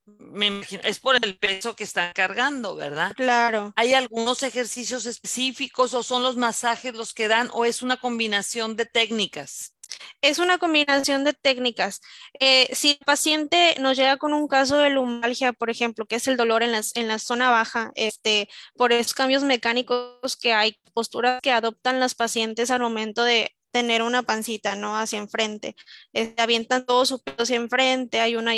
me 0.06 0.46
imagino, 0.46 0.82
es 0.84 1.00
por 1.00 1.16
el 1.16 1.38
peso 1.38 1.74
que 1.74 1.84
están 1.84 2.12
cargando, 2.12 2.76
¿verdad? 2.76 3.12
Claro. 3.16 3.72
¿Hay 3.76 3.94
algunos 3.94 4.42
ejercicios 4.42 5.06
específicos 5.06 5.94
o 5.94 6.02
son 6.02 6.22
los 6.22 6.36
masajes 6.36 6.94
los 6.94 7.14
que 7.14 7.28
dan 7.28 7.48
o 7.52 7.64
es 7.64 7.82
una 7.82 7.96
combinación 7.96 8.76
de 8.76 8.86
técnicas? 8.86 9.74
Es 10.20 10.38
una 10.38 10.58
combinación 10.58 11.24
de 11.24 11.32
técnicas. 11.32 12.00
Eh, 12.40 12.68
si 12.74 12.92
el 12.92 12.98
paciente 12.98 13.76
nos 13.80 13.96
llega 13.96 14.16
con 14.16 14.32
un 14.32 14.48
caso 14.48 14.78
de 14.78 14.90
lumbalgia, 14.90 15.52
por 15.52 15.70
ejemplo, 15.70 16.06
que 16.06 16.16
es 16.16 16.28
el 16.28 16.36
dolor 16.36 16.62
en 16.62 16.72
la, 16.72 16.82
en 16.94 17.08
la 17.08 17.18
zona 17.18 17.50
baja, 17.50 17.92
este, 17.94 18.48
por 18.76 18.92
esos 18.92 19.14
cambios 19.14 19.42
mecánicos 19.42 20.36
que 20.36 20.52
hay, 20.52 20.78
posturas 20.92 21.40
que 21.42 21.52
adoptan 21.52 22.00
las 22.00 22.14
pacientes 22.14 22.70
al 22.70 22.80
momento 22.80 23.24
de 23.24 23.54
tener 23.74 24.02
una 24.02 24.22
pancita, 24.22 24.76
¿no? 24.76 24.96
Hacia 24.96 25.18
enfrente. 25.18 25.74
Se 26.12 26.32
avientan 26.38 26.86
todo 26.86 27.04
su 27.04 27.20
peso 27.20 27.42
hacia 27.42 27.56
enfrente, 27.56 28.20
hay 28.20 28.36
una 28.36 28.52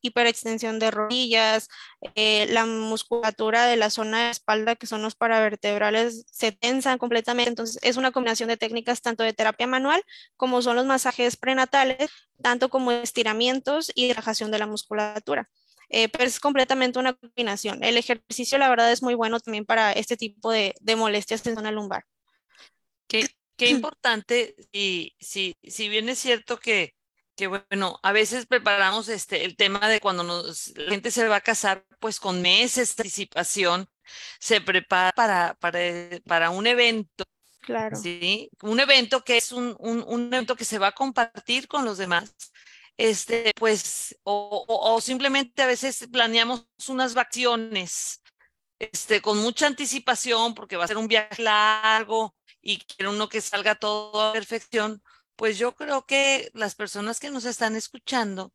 hiperextensión 0.00 0.78
de 0.78 0.90
rodillas, 0.90 1.68
eh, 2.14 2.46
la 2.48 2.64
musculatura 2.64 3.66
de 3.66 3.76
la 3.76 3.90
zona 3.90 4.24
de 4.24 4.30
espalda, 4.30 4.74
que 4.74 4.86
son 4.86 5.02
los 5.02 5.14
paravertebrales, 5.14 6.24
se 6.32 6.52
tensan 6.52 6.96
completamente. 6.96 7.50
Entonces, 7.50 7.78
es 7.82 7.98
una 7.98 8.12
combinación 8.12 8.48
de 8.48 8.56
técnicas 8.56 9.02
tanto 9.02 9.24
de 9.24 9.34
terapia 9.34 9.66
manual 9.66 10.02
como 10.38 10.62
son 10.62 10.76
los 10.76 10.86
masajes 10.86 11.36
prenatales, 11.36 12.10
tanto 12.40 12.70
como 12.70 12.92
estiramientos 12.92 13.92
y 13.94 14.08
relajación 14.08 14.50
de 14.50 14.58
la 14.58 14.66
musculatura. 14.66 15.50
Eh, 15.90 16.08
pero 16.08 16.24
es 16.24 16.40
completamente 16.40 16.98
una 16.98 17.12
combinación. 17.12 17.84
El 17.84 17.98
ejercicio, 17.98 18.56
la 18.56 18.70
verdad, 18.70 18.90
es 18.90 19.02
muy 19.02 19.14
bueno 19.14 19.38
también 19.38 19.66
para 19.66 19.92
este 19.92 20.16
tipo 20.16 20.50
de, 20.50 20.74
de 20.80 20.96
molestias 20.96 21.46
en 21.46 21.56
zona 21.56 21.72
lumbar. 21.72 22.06
¿Qué, 23.06 23.28
qué 23.56 23.68
importante, 23.68 24.54
y 24.72 25.14
si, 25.20 25.54
si 25.62 25.88
bien 25.88 26.08
es 26.08 26.18
cierto 26.18 26.58
que, 26.58 26.94
que, 27.36 27.46
bueno, 27.46 27.98
a 28.02 28.12
veces 28.12 28.46
preparamos 28.46 29.08
este, 29.08 29.44
el 29.44 29.56
tema 29.56 29.88
de 29.88 30.00
cuando 30.00 30.22
nos, 30.22 30.76
la 30.76 30.90
gente 30.90 31.10
se 31.10 31.28
va 31.28 31.36
a 31.36 31.40
casar, 31.40 31.84
pues 32.00 32.20
con 32.20 32.42
meses 32.42 32.96
de 32.96 33.02
anticipación, 33.02 33.88
se 34.40 34.60
prepara 34.60 35.12
para, 35.12 35.54
para, 35.54 35.80
para 36.26 36.50
un 36.50 36.66
evento. 36.66 37.24
Claro. 37.60 37.96
Sí, 37.96 38.50
un 38.62 38.80
evento 38.80 39.22
que 39.22 39.36
es 39.36 39.52
un, 39.52 39.76
un, 39.78 40.04
un 40.06 40.26
evento 40.34 40.56
que 40.56 40.64
se 40.64 40.78
va 40.78 40.88
a 40.88 40.92
compartir 40.92 41.68
con 41.68 41.84
los 41.84 41.96
demás 41.96 42.34
este, 42.96 43.52
pues, 43.56 44.16
o, 44.22 44.64
o, 44.68 45.00
simplemente 45.00 45.62
a 45.62 45.66
veces 45.66 46.06
planeamos 46.12 46.66
unas 46.88 47.14
vacaciones, 47.14 48.22
este, 48.78 49.20
con 49.20 49.38
mucha 49.38 49.66
anticipación, 49.66 50.54
porque 50.54 50.76
va 50.76 50.84
a 50.84 50.88
ser 50.88 50.98
un 50.98 51.08
viaje 51.08 51.42
largo, 51.42 52.34
y 52.62 52.78
quiere 52.78 53.10
uno 53.10 53.28
que 53.28 53.40
salga 53.40 53.74
todo 53.74 54.22
a 54.22 54.32
perfección, 54.32 55.02
pues 55.36 55.58
yo 55.58 55.74
creo 55.74 56.06
que 56.06 56.50
las 56.54 56.74
personas 56.74 57.20
que 57.20 57.30
nos 57.30 57.44
están 57.44 57.76
escuchando 57.76 58.54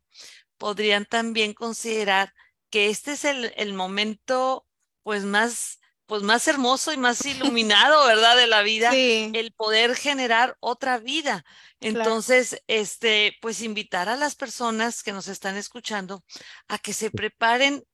podrían 0.56 1.04
también 1.04 1.52
considerar 1.54 2.34
que 2.70 2.88
este 2.90 3.12
es 3.12 3.24
el, 3.24 3.52
el 3.56 3.74
momento 3.74 4.66
pues 5.02 5.24
más 5.24 5.78
pues 6.08 6.22
más 6.22 6.48
hermoso 6.48 6.90
y 6.92 6.96
más 6.96 7.24
iluminado, 7.26 8.06
¿verdad? 8.06 8.36
De 8.36 8.46
la 8.46 8.62
vida, 8.62 8.90
el 8.94 9.52
poder 9.52 9.94
generar 9.94 10.56
otra 10.58 10.98
vida. 10.98 11.44
Entonces, 11.80 12.62
este, 12.66 13.36
pues 13.42 13.60
invitar 13.60 14.08
a 14.08 14.16
las 14.16 14.34
personas 14.34 15.02
que 15.02 15.12
nos 15.12 15.28
están 15.28 15.56
escuchando 15.58 16.24
a 16.66 16.78
que 16.78 16.94
se 16.94 17.10
preparen, 17.10 17.84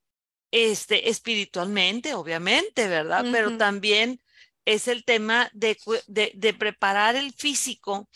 este, 0.52 1.10
espiritualmente, 1.10 2.14
obviamente, 2.14 2.86
¿verdad? 2.86 3.26
Pero 3.32 3.58
también 3.58 4.22
es 4.64 4.88
el 4.88 5.04
tema 5.04 5.50
de, 5.52 5.76
de, 6.06 6.54
preparar 6.54 7.16
el 7.16 7.32
físico 7.32 8.08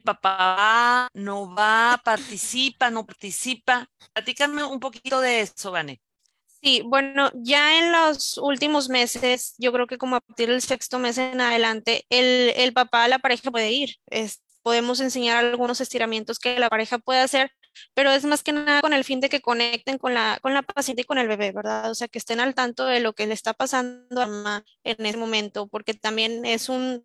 ¿Papá 0.04 1.08
no 1.14 1.54
va, 1.54 2.00
participa, 2.04 2.90
no 2.90 3.06
participa? 3.06 3.86
Platícame 4.12 4.64
un 4.64 4.80
poquito 4.80 5.20
de 5.20 5.40
eso, 5.40 5.70
Vane. 5.70 6.00
Sí, 6.62 6.82
bueno, 6.84 7.30
ya 7.34 7.78
en 7.78 7.92
los 7.92 8.38
últimos 8.38 8.88
meses, 8.88 9.54
yo 9.58 9.72
creo 9.72 9.86
que 9.86 9.98
como 9.98 10.16
a 10.16 10.20
partir 10.20 10.48
del 10.48 10.62
sexto 10.62 10.98
mes 10.98 11.18
en 11.18 11.40
adelante, 11.40 12.04
el, 12.08 12.52
el 12.56 12.72
papá, 12.72 13.08
la 13.08 13.18
pareja 13.18 13.50
puede 13.50 13.72
ir. 13.72 13.96
Es, 14.06 14.42
podemos 14.62 15.00
enseñar 15.00 15.44
algunos 15.44 15.80
estiramientos 15.80 16.38
que 16.38 16.58
la 16.58 16.68
pareja 16.68 16.98
puede 16.98 17.20
hacer 17.20 17.50
pero 17.94 18.10
es 18.10 18.24
más 18.24 18.42
que 18.42 18.52
nada 18.52 18.80
con 18.80 18.92
el 18.92 19.04
fin 19.04 19.20
de 19.20 19.28
que 19.28 19.40
conecten 19.40 19.98
con 19.98 20.14
la, 20.14 20.38
con 20.42 20.54
la 20.54 20.62
paciente 20.62 21.02
y 21.02 21.04
con 21.04 21.18
el 21.18 21.28
bebé, 21.28 21.52
¿verdad? 21.52 21.90
O 21.90 21.94
sea, 21.94 22.08
que 22.08 22.18
estén 22.18 22.40
al 22.40 22.54
tanto 22.54 22.86
de 22.86 23.00
lo 23.00 23.12
que 23.14 23.26
le 23.26 23.34
está 23.34 23.54
pasando 23.54 24.20
a 24.20 24.26
mamá 24.26 24.64
en 24.84 25.04
ese 25.04 25.16
momento, 25.16 25.66
porque 25.68 25.94
también 25.94 26.44
es 26.44 26.68
un, 26.68 27.04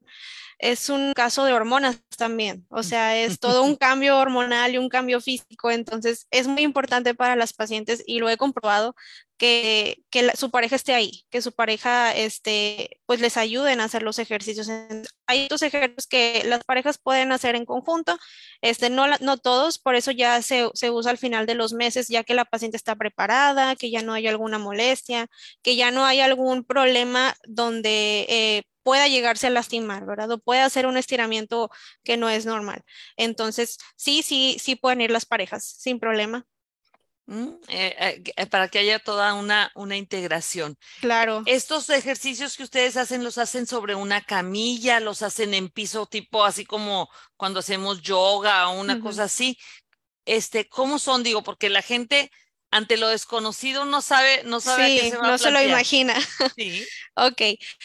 es 0.59 0.89
un 0.89 1.13
caso 1.13 1.45
de 1.45 1.53
hormonas 1.53 2.01
también, 2.17 2.65
o 2.69 2.83
sea, 2.83 3.17
es 3.17 3.39
todo 3.39 3.63
un 3.63 3.75
cambio 3.77 4.17
hormonal 4.17 4.73
y 4.73 4.77
un 4.77 4.89
cambio 4.89 5.21
físico, 5.21 5.71
entonces 5.71 6.27
es 6.31 6.47
muy 6.47 6.63
importante 6.63 7.13
para 7.13 7.35
las 7.35 7.53
pacientes 7.53 8.03
y 8.05 8.19
lo 8.19 8.29
he 8.29 8.37
comprobado 8.37 8.95
que, 9.37 10.03
que 10.09 10.31
su 10.35 10.51
pareja 10.51 10.75
esté 10.75 10.93
ahí, 10.93 11.25
que 11.29 11.41
su 11.41 11.51
pareja 11.51 12.15
este, 12.15 12.99
pues 13.05 13.21
les 13.21 13.37
ayuden 13.37 13.79
a 13.79 13.85
hacer 13.85 14.03
los 14.03 14.19
ejercicios. 14.19 14.69
Hay 15.27 15.45
otros 15.45 15.61
ejercicios 15.61 16.07
que 16.07 16.43
las 16.45 16.63
parejas 16.63 16.97
pueden 16.97 17.31
hacer 17.31 17.55
en 17.55 17.65
conjunto, 17.65 18.17
este, 18.61 18.89
no, 18.89 19.05
no 19.19 19.37
todos, 19.37 19.79
por 19.79 19.95
eso 19.95 20.11
ya 20.11 20.41
se, 20.41 20.69
se 20.73 20.91
usa 20.91 21.11
al 21.11 21.17
final 21.17 21.45
de 21.45 21.55
los 21.55 21.73
meses, 21.73 22.07
ya 22.07 22.23
que 22.23 22.33
la 22.33 22.45
paciente 22.45 22.77
está 22.77 22.95
preparada, 22.95 23.75
que 23.75 23.91
ya 23.91 24.01
no 24.01 24.13
hay 24.13 24.27
alguna 24.27 24.59
molestia, 24.59 25.27
que 25.61 25.75
ya 25.75 25.91
no 25.91 26.05
hay 26.05 26.21
algún 26.21 26.63
problema 26.63 27.35
donde... 27.45 28.25
Eh, 28.29 28.63
pueda 28.87 29.09
llegarse 29.09 29.47
a 29.47 29.49
lastimar, 29.49 30.05
¿verdad? 30.05 30.31
O 30.31 30.37
puede 30.39 30.61
hacer 30.61 30.87
un 30.87 30.95
estiramiento 30.95 31.69
que 32.05 32.15
no 32.15 32.29
es 32.29 32.45
normal. 32.45 32.83
Entonces, 33.17 33.77
sí, 33.97 34.23
sí, 34.23 34.55
sí 34.61 34.77
pueden 34.77 35.01
ir 35.01 35.11
las 35.11 35.25
parejas 35.25 35.65
sin 35.65 35.99
problema. 35.99 36.45
Mm, 37.29 37.49
eh, 37.67 38.23
eh, 38.37 38.45
para 38.45 38.69
que 38.69 38.79
haya 38.79 38.99
toda 38.99 39.33
una, 39.33 39.69
una 39.75 39.97
integración. 39.97 40.77
Claro. 41.01 41.43
Estos 41.45 41.89
ejercicios 41.89 42.55
que 42.55 42.63
ustedes 42.63 42.95
hacen, 42.95 43.21
los 43.21 43.37
hacen 43.37 43.67
sobre 43.67 43.95
una 43.95 44.21
camilla, 44.21 45.01
los 45.01 45.21
hacen 45.21 45.53
en 45.53 45.67
piso 45.67 46.05
tipo 46.05 46.45
así 46.45 46.65
como 46.65 47.09
cuando 47.35 47.59
hacemos 47.59 48.01
yoga 48.01 48.69
o 48.69 48.79
una 48.79 49.01
cosa 49.01 49.25
así. 49.25 49.57
Este, 50.23 50.69
¿cómo 50.69 50.99
son? 50.99 51.21
Digo, 51.21 51.43
porque 51.43 51.69
la 51.69 51.81
gente 51.81 52.31
ante 52.69 52.97
lo 52.97 53.07
desconocido 53.07 53.85
no 53.85 54.01
sabe, 54.01 54.43
no 54.43 54.59
sabe 54.59 54.99
qué 54.99 55.11
se 55.11 55.17
va 55.17 55.27
no 55.27 55.37
se 55.37 55.51
lo 55.51 55.61
imagina. 55.61 56.13
Sí. 56.55 56.85
ok, 57.15 57.41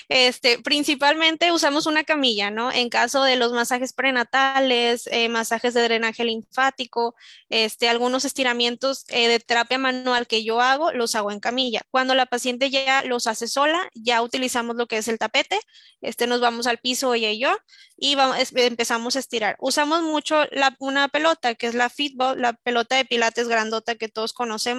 este, 0.08 0.58
principalmente 0.58 1.52
usamos 1.52 1.86
una 1.86 2.04
camilla, 2.04 2.50
¿no? 2.50 2.72
En 2.72 2.88
caso 2.88 3.22
de 3.22 3.36
los 3.36 3.52
masajes 3.52 3.92
prenatales, 3.92 5.06
eh, 5.08 5.28
masajes 5.28 5.74
de 5.74 5.82
drenaje 5.82 6.24
linfático, 6.24 7.14
este, 7.50 7.88
algunos 7.88 8.24
estiramientos 8.24 9.04
eh, 9.08 9.28
de 9.28 9.40
terapia 9.40 9.78
manual 9.78 10.26
que 10.26 10.42
yo 10.42 10.60
hago, 10.60 10.92
los 10.92 11.14
hago 11.14 11.30
en 11.30 11.40
camilla. 11.40 11.82
Cuando 11.90 12.14
la 12.14 12.26
paciente 12.26 12.70
ya 12.70 13.02
los 13.04 13.26
hace 13.26 13.46
sola, 13.46 13.88
ya 13.94 14.22
utilizamos 14.22 14.76
lo 14.76 14.86
que 14.86 14.98
es 14.98 15.08
el 15.08 15.18
tapete, 15.18 15.58
este, 16.00 16.26
nos 16.26 16.40
vamos 16.40 16.66
al 16.66 16.78
piso 16.78 17.12
ella 17.14 17.30
y 17.30 17.38
yo, 17.38 17.56
y 17.96 18.14
vamos, 18.14 18.36
empezamos 18.54 19.16
a 19.16 19.18
estirar. 19.18 19.56
Usamos 19.60 20.02
mucho 20.02 20.44
la, 20.50 20.74
una 20.78 21.08
pelota, 21.08 21.54
que 21.54 21.66
es 21.66 21.74
la 21.74 21.90
Fitball, 21.90 22.40
la 22.40 22.54
pelota 22.54 22.96
de 22.96 23.04
pilates 23.04 23.48
grandota 23.48 23.96
que 23.96 24.08
todos 24.08 24.32
conocemos. 24.32 24.71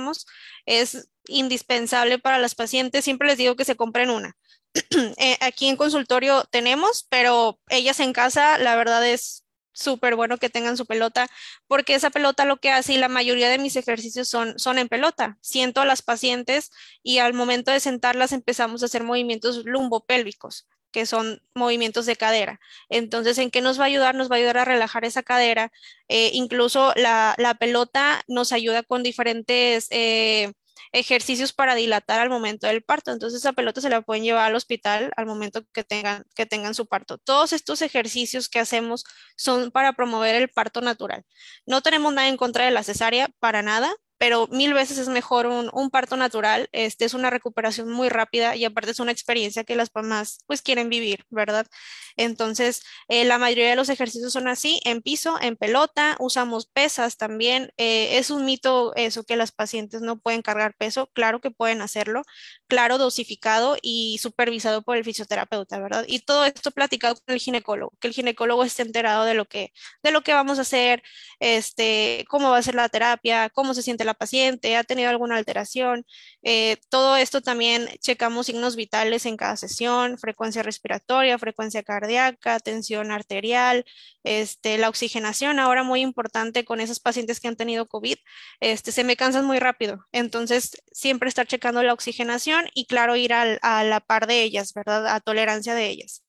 Es 0.65 1.09
indispensable 1.25 2.19
para 2.19 2.39
las 2.39 2.55
pacientes. 2.55 3.05
Siempre 3.05 3.27
les 3.27 3.37
digo 3.37 3.55
que 3.55 3.65
se 3.65 3.75
compren 3.75 4.09
una. 4.09 4.35
Eh, 5.17 5.37
aquí 5.41 5.67
en 5.67 5.77
consultorio 5.77 6.45
tenemos, 6.51 7.05
pero 7.09 7.59
ellas 7.69 7.99
en 7.99 8.13
casa, 8.13 8.57
la 8.57 8.75
verdad 8.75 9.07
es 9.07 9.43
súper 9.71 10.15
bueno 10.15 10.37
que 10.37 10.49
tengan 10.49 10.77
su 10.77 10.85
pelota, 10.85 11.27
porque 11.67 11.95
esa 11.95 12.09
pelota 12.09 12.45
lo 12.45 12.57
que 12.57 12.71
hace 12.71 12.93
y 12.93 12.97
la 12.97 13.09
mayoría 13.09 13.49
de 13.49 13.57
mis 13.59 13.75
ejercicios 13.75 14.29
son, 14.29 14.57
son 14.57 14.77
en 14.79 14.89
pelota. 14.89 15.37
Siento 15.41 15.81
a 15.81 15.85
las 15.85 16.01
pacientes 16.01 16.71
y 17.03 17.19
al 17.19 17.33
momento 17.33 17.71
de 17.71 17.79
sentarlas 17.79 18.31
empezamos 18.31 18.81
a 18.81 18.85
hacer 18.85 19.03
movimientos 19.03 19.65
lumbopélvicos 19.65 20.67
que 20.93 21.05
son 21.05 21.41
movimientos 21.55 22.05
de 22.05 22.15
cadera. 22.15 22.59
Entonces, 22.89 23.37
¿en 23.39 23.51
qué 23.51 23.61
nos 23.61 23.79
va 23.79 23.83
a 23.83 23.87
ayudar? 23.87 24.15
Nos 24.15 24.31
va 24.31 24.35
a 24.35 24.39
ayudar 24.39 24.59
a 24.59 24.65
relajar 24.65 25.03
esa 25.05 25.23
cadera. 25.23 25.71
Eh, 26.07 26.31
incluso 26.33 26.93
la, 26.95 27.35
pelota 27.59 28.23
nos 28.27 28.53
ayuda 28.53 28.83
con 28.83 29.03
diferentes 29.03 29.87
eh, 29.91 30.53
ejercicios 30.93 31.53
para 31.53 31.75
dilatar 31.75 32.19
al 32.21 32.29
momento 32.29 32.67
del 32.67 32.83
parto. 32.83 33.11
Entonces, 33.11 33.39
esa 33.41 33.53
pelota 33.53 33.81
se 33.81 33.89
la 33.89 34.01
pueden 34.01 34.23
llevar 34.23 34.45
al 34.45 34.55
hospital 34.55 35.11
al 35.17 35.25
momento 35.25 35.65
que 35.73 35.83
tengan, 35.83 36.23
que 36.35 36.45
tengan 36.45 36.75
su 36.75 36.85
parto. 36.85 37.17
Todos 37.17 37.53
estos 37.53 37.81
ejercicios 37.81 38.47
que 38.49 38.59
hacemos 38.59 39.03
son 39.35 39.71
para 39.71 39.93
promover 39.93 40.35
el 40.35 40.49
parto 40.49 40.81
natural. 40.81 41.25
No 41.65 41.81
tenemos 41.81 42.13
nada 42.13 42.29
en 42.29 42.37
contra 42.37 42.65
de 42.65 42.71
la 42.71 42.83
cesárea, 42.83 43.29
para 43.39 43.61
nada 43.63 43.93
pero 44.23 44.47
mil 44.47 44.73
veces 44.73 44.97
es 44.99 45.09
mejor 45.09 45.47
un, 45.47 45.89
parto 45.89 46.15
natural. 46.15 46.69
Este 46.71 47.03
es 47.03 47.13
una 47.13 47.29
recuperación 47.29 47.89
muy 47.91 48.07
rápida 48.07 48.55
y 48.55 48.63
aparte 48.63 48.91
es 48.91 49.01
una 49.01 49.11
experiencia 49.11 49.65
que 49.65 49.75
las 49.75 49.89
mamás 49.93 50.39
pues 50.47 50.61
quieren 50.61 50.87
vivir, 50.87 51.25
¿verdad? 51.29 51.67
Entonces, 52.15 52.83
eh, 53.09 53.25
la 53.25 53.37
mayoría 53.37 53.69
de 53.69 53.75
los 53.75 53.89
ejercicios 53.89 54.31
son 54.31 54.47
así, 54.47 54.79
en 54.85 55.01
piso, 55.01 55.37
en 55.41 55.57
pelota, 55.57 56.15
usamos 56.19 56.67
pesas 56.67 57.17
también. 57.17 57.73
Eh, 57.75 58.17
es 58.17 58.29
un 58.29 58.45
mito 58.45 58.93
eso 58.95 59.25
que 59.25 59.35
las 59.35 59.51
pacientes 59.51 59.99
no 60.01 60.17
pueden 60.17 60.41
cargar 60.41 60.73
peso, 60.77 61.09
claro 61.13 61.41
que 61.41 61.51
pueden 61.51 61.81
hacerlo, 61.81 62.21
claro, 62.67 62.97
dosificado 62.97 63.75
y 63.81 64.19
supervisado 64.19 64.83
por 64.83 64.95
el 64.95 65.03
fisioterapeuta, 65.03 65.79
¿verdad? 65.79 66.05
Y 66.07 66.19
todo 66.19 66.45
esto 66.45 66.71
platicado 66.71 67.15
con 67.15 67.33
el 67.33 67.41
ginecólogo, 67.41 67.91
que 67.99 68.07
el 68.07 68.13
ginecólogo 68.13 68.63
esté 68.63 68.83
enterado 68.83 69.25
de 69.25 69.33
lo 69.33 69.45
que, 69.45 69.73
de 70.01 70.11
lo 70.11 70.21
que 70.21 70.33
vamos 70.33 70.59
a 70.59 70.61
hacer, 70.61 71.03
este, 71.39 72.25
cómo 72.29 72.51
va 72.51 72.57
a 72.59 72.63
ser 72.63 72.75
la 72.75 72.87
terapia, 72.87 73.49
cómo 73.49 73.73
se 73.73 73.81
siente 73.81 74.05
la 74.05 74.12
paciente, 74.13 74.75
ha 74.75 74.83
tenido 74.83 75.09
alguna 75.09 75.37
alteración. 75.37 76.05
Eh, 76.43 76.77
todo 76.89 77.17
esto 77.17 77.41
también 77.41 77.87
checamos 77.99 78.47
signos 78.47 78.75
vitales 78.75 79.25
en 79.25 79.37
cada 79.37 79.55
sesión, 79.57 80.17
frecuencia 80.17 80.63
respiratoria, 80.63 81.37
frecuencia 81.39 81.83
cardíaca, 81.83 82.59
tensión 82.59 83.11
arterial, 83.11 83.85
este, 84.23 84.77
la 84.77 84.89
oxigenación, 84.89 85.59
ahora 85.59 85.83
muy 85.83 86.01
importante 86.01 86.65
con 86.65 86.79
esos 86.81 86.99
pacientes 86.99 87.39
que 87.39 87.47
han 87.47 87.55
tenido 87.55 87.87
COVID, 87.87 88.17
este, 88.59 88.91
se 88.91 89.03
me 89.03 89.15
cansan 89.15 89.45
muy 89.45 89.59
rápido. 89.59 90.05
Entonces, 90.11 90.81
siempre 90.91 91.29
estar 91.29 91.47
checando 91.47 91.83
la 91.83 91.93
oxigenación 91.93 92.65
y 92.73 92.85
claro, 92.85 93.15
ir 93.15 93.33
a 93.33 93.83
la 93.83 93.99
par 93.99 94.27
de 94.27 94.43
ellas, 94.43 94.73
¿verdad? 94.73 95.07
A 95.07 95.19
tolerancia 95.19 95.75
de 95.75 95.87
ellas. 95.87 96.23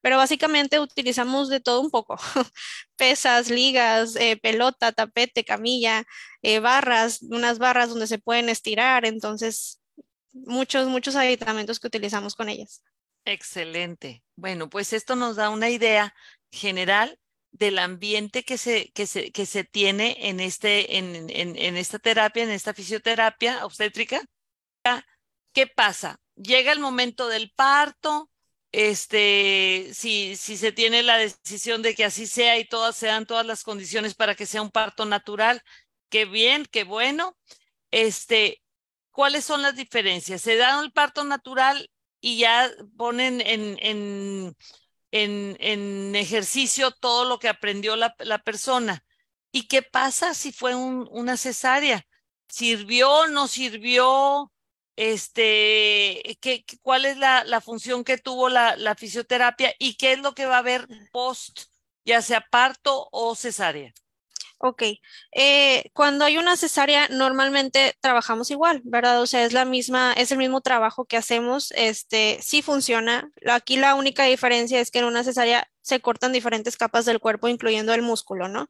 Pero 0.00 0.16
básicamente 0.16 0.80
utilizamos 0.80 1.48
de 1.48 1.60
todo 1.60 1.80
un 1.80 1.90
poco. 1.90 2.16
Pesas, 2.96 3.50
ligas, 3.50 4.16
eh, 4.16 4.36
pelota, 4.36 4.92
tapete, 4.92 5.44
camilla, 5.44 6.04
eh, 6.42 6.60
barras, 6.60 7.22
unas 7.22 7.58
barras 7.58 7.90
donde 7.90 8.06
se 8.06 8.18
pueden 8.18 8.48
estirar, 8.48 9.04
entonces 9.04 9.80
muchos, 10.32 10.88
muchos 10.88 11.16
aditamentos 11.16 11.80
que 11.80 11.88
utilizamos 11.88 12.34
con 12.34 12.48
ellas. 12.48 12.82
Excelente. 13.24 14.22
Bueno, 14.36 14.70
pues 14.70 14.92
esto 14.92 15.16
nos 15.16 15.36
da 15.36 15.50
una 15.50 15.68
idea 15.68 16.14
general 16.50 17.18
del 17.50 17.78
ambiente 17.78 18.44
que 18.44 18.58
se, 18.58 18.90
que 18.92 19.06
se, 19.06 19.32
que 19.32 19.46
se 19.46 19.64
tiene 19.64 20.16
en, 20.28 20.40
este, 20.40 20.98
en, 20.98 21.28
en, 21.30 21.56
en 21.56 21.76
esta 21.76 21.98
terapia, 21.98 22.44
en 22.44 22.50
esta 22.50 22.74
fisioterapia 22.74 23.64
obstétrica. 23.64 24.22
¿Qué 25.52 25.66
pasa? 25.66 26.20
Llega 26.36 26.72
el 26.72 26.80
momento 26.80 27.28
del 27.28 27.50
parto, 27.50 28.30
este, 28.72 29.90
si, 29.94 30.36
si 30.36 30.56
se 30.56 30.72
tiene 30.72 31.02
la 31.02 31.18
decisión 31.18 31.82
de 31.82 31.94
que 31.94 32.04
así 32.04 32.26
sea 32.26 32.58
y 32.58 32.64
todas 32.66 32.96
sean 32.96 33.26
todas 33.26 33.46
las 33.46 33.62
condiciones 33.64 34.14
para 34.14 34.34
que 34.34 34.46
sea 34.46 34.62
un 34.62 34.70
parto 34.70 35.04
natural, 35.06 35.62
qué 36.10 36.24
bien, 36.26 36.66
qué 36.70 36.84
bueno. 36.84 37.36
Este, 37.90 38.62
¿cuáles 39.10 39.44
son 39.44 39.62
las 39.62 39.76
diferencias? 39.76 40.42
Se 40.42 40.56
da 40.56 40.80
el 40.82 40.92
parto 40.92 41.24
natural 41.24 41.90
y 42.20 42.38
ya 42.38 42.70
ponen 42.96 43.40
en, 43.42 43.78
en, 43.80 44.56
en, 45.12 45.56
en 45.60 46.16
ejercicio 46.16 46.90
todo 46.92 47.24
lo 47.24 47.38
que 47.38 47.48
aprendió 47.48 47.96
la, 47.96 48.14
la, 48.20 48.38
persona. 48.38 49.04
¿Y 49.52 49.68
qué 49.68 49.82
pasa 49.82 50.34
si 50.34 50.52
fue 50.52 50.74
un, 50.74 51.08
una 51.10 51.36
cesárea? 51.36 52.06
¿Sirvió, 52.48 53.26
no 53.28 53.48
sirvió? 53.48 54.52
Este, 54.98 56.36
¿qué, 56.40 56.64
¿Cuál 56.82 57.04
es 57.04 57.18
la, 57.18 57.44
la 57.44 57.60
función 57.60 58.02
que 58.02 58.18
tuvo 58.18 58.48
la, 58.48 58.74
la, 58.76 58.96
fisioterapia 58.96 59.72
y 59.78 59.94
qué 59.96 60.14
es 60.14 60.18
lo 60.18 60.34
que 60.34 60.46
va 60.46 60.56
a 60.56 60.58
haber 60.58 60.88
post, 61.12 61.60
ya 62.04 62.20
sea 62.20 62.44
parto 62.50 63.08
o 63.12 63.36
cesárea? 63.36 63.94
Ok, 64.58 64.82
eh, 65.30 65.84
cuando 65.92 66.24
hay 66.24 66.36
una 66.36 66.56
cesárea 66.56 67.06
normalmente 67.10 67.96
trabajamos 68.00 68.50
igual, 68.50 68.80
¿verdad? 68.82 69.22
O 69.22 69.26
sea, 69.26 69.44
es 69.44 69.52
la 69.52 69.64
misma, 69.64 70.14
es 70.14 70.32
el 70.32 70.38
mismo 70.38 70.62
trabajo 70.62 71.04
que 71.04 71.16
hacemos, 71.16 71.72
este, 71.76 72.40
sí 72.42 72.60
funciona. 72.60 73.30
Aquí 73.48 73.76
la 73.76 73.94
única 73.94 74.24
diferencia 74.24 74.80
es 74.80 74.90
que 74.90 74.98
en 74.98 75.04
una 75.04 75.22
cesárea 75.22 75.68
se 75.80 76.00
cortan 76.00 76.32
diferentes 76.32 76.76
capas 76.76 77.04
del 77.04 77.20
cuerpo, 77.20 77.46
incluyendo 77.46 77.94
el 77.94 78.02
músculo, 78.02 78.48
¿no? 78.48 78.68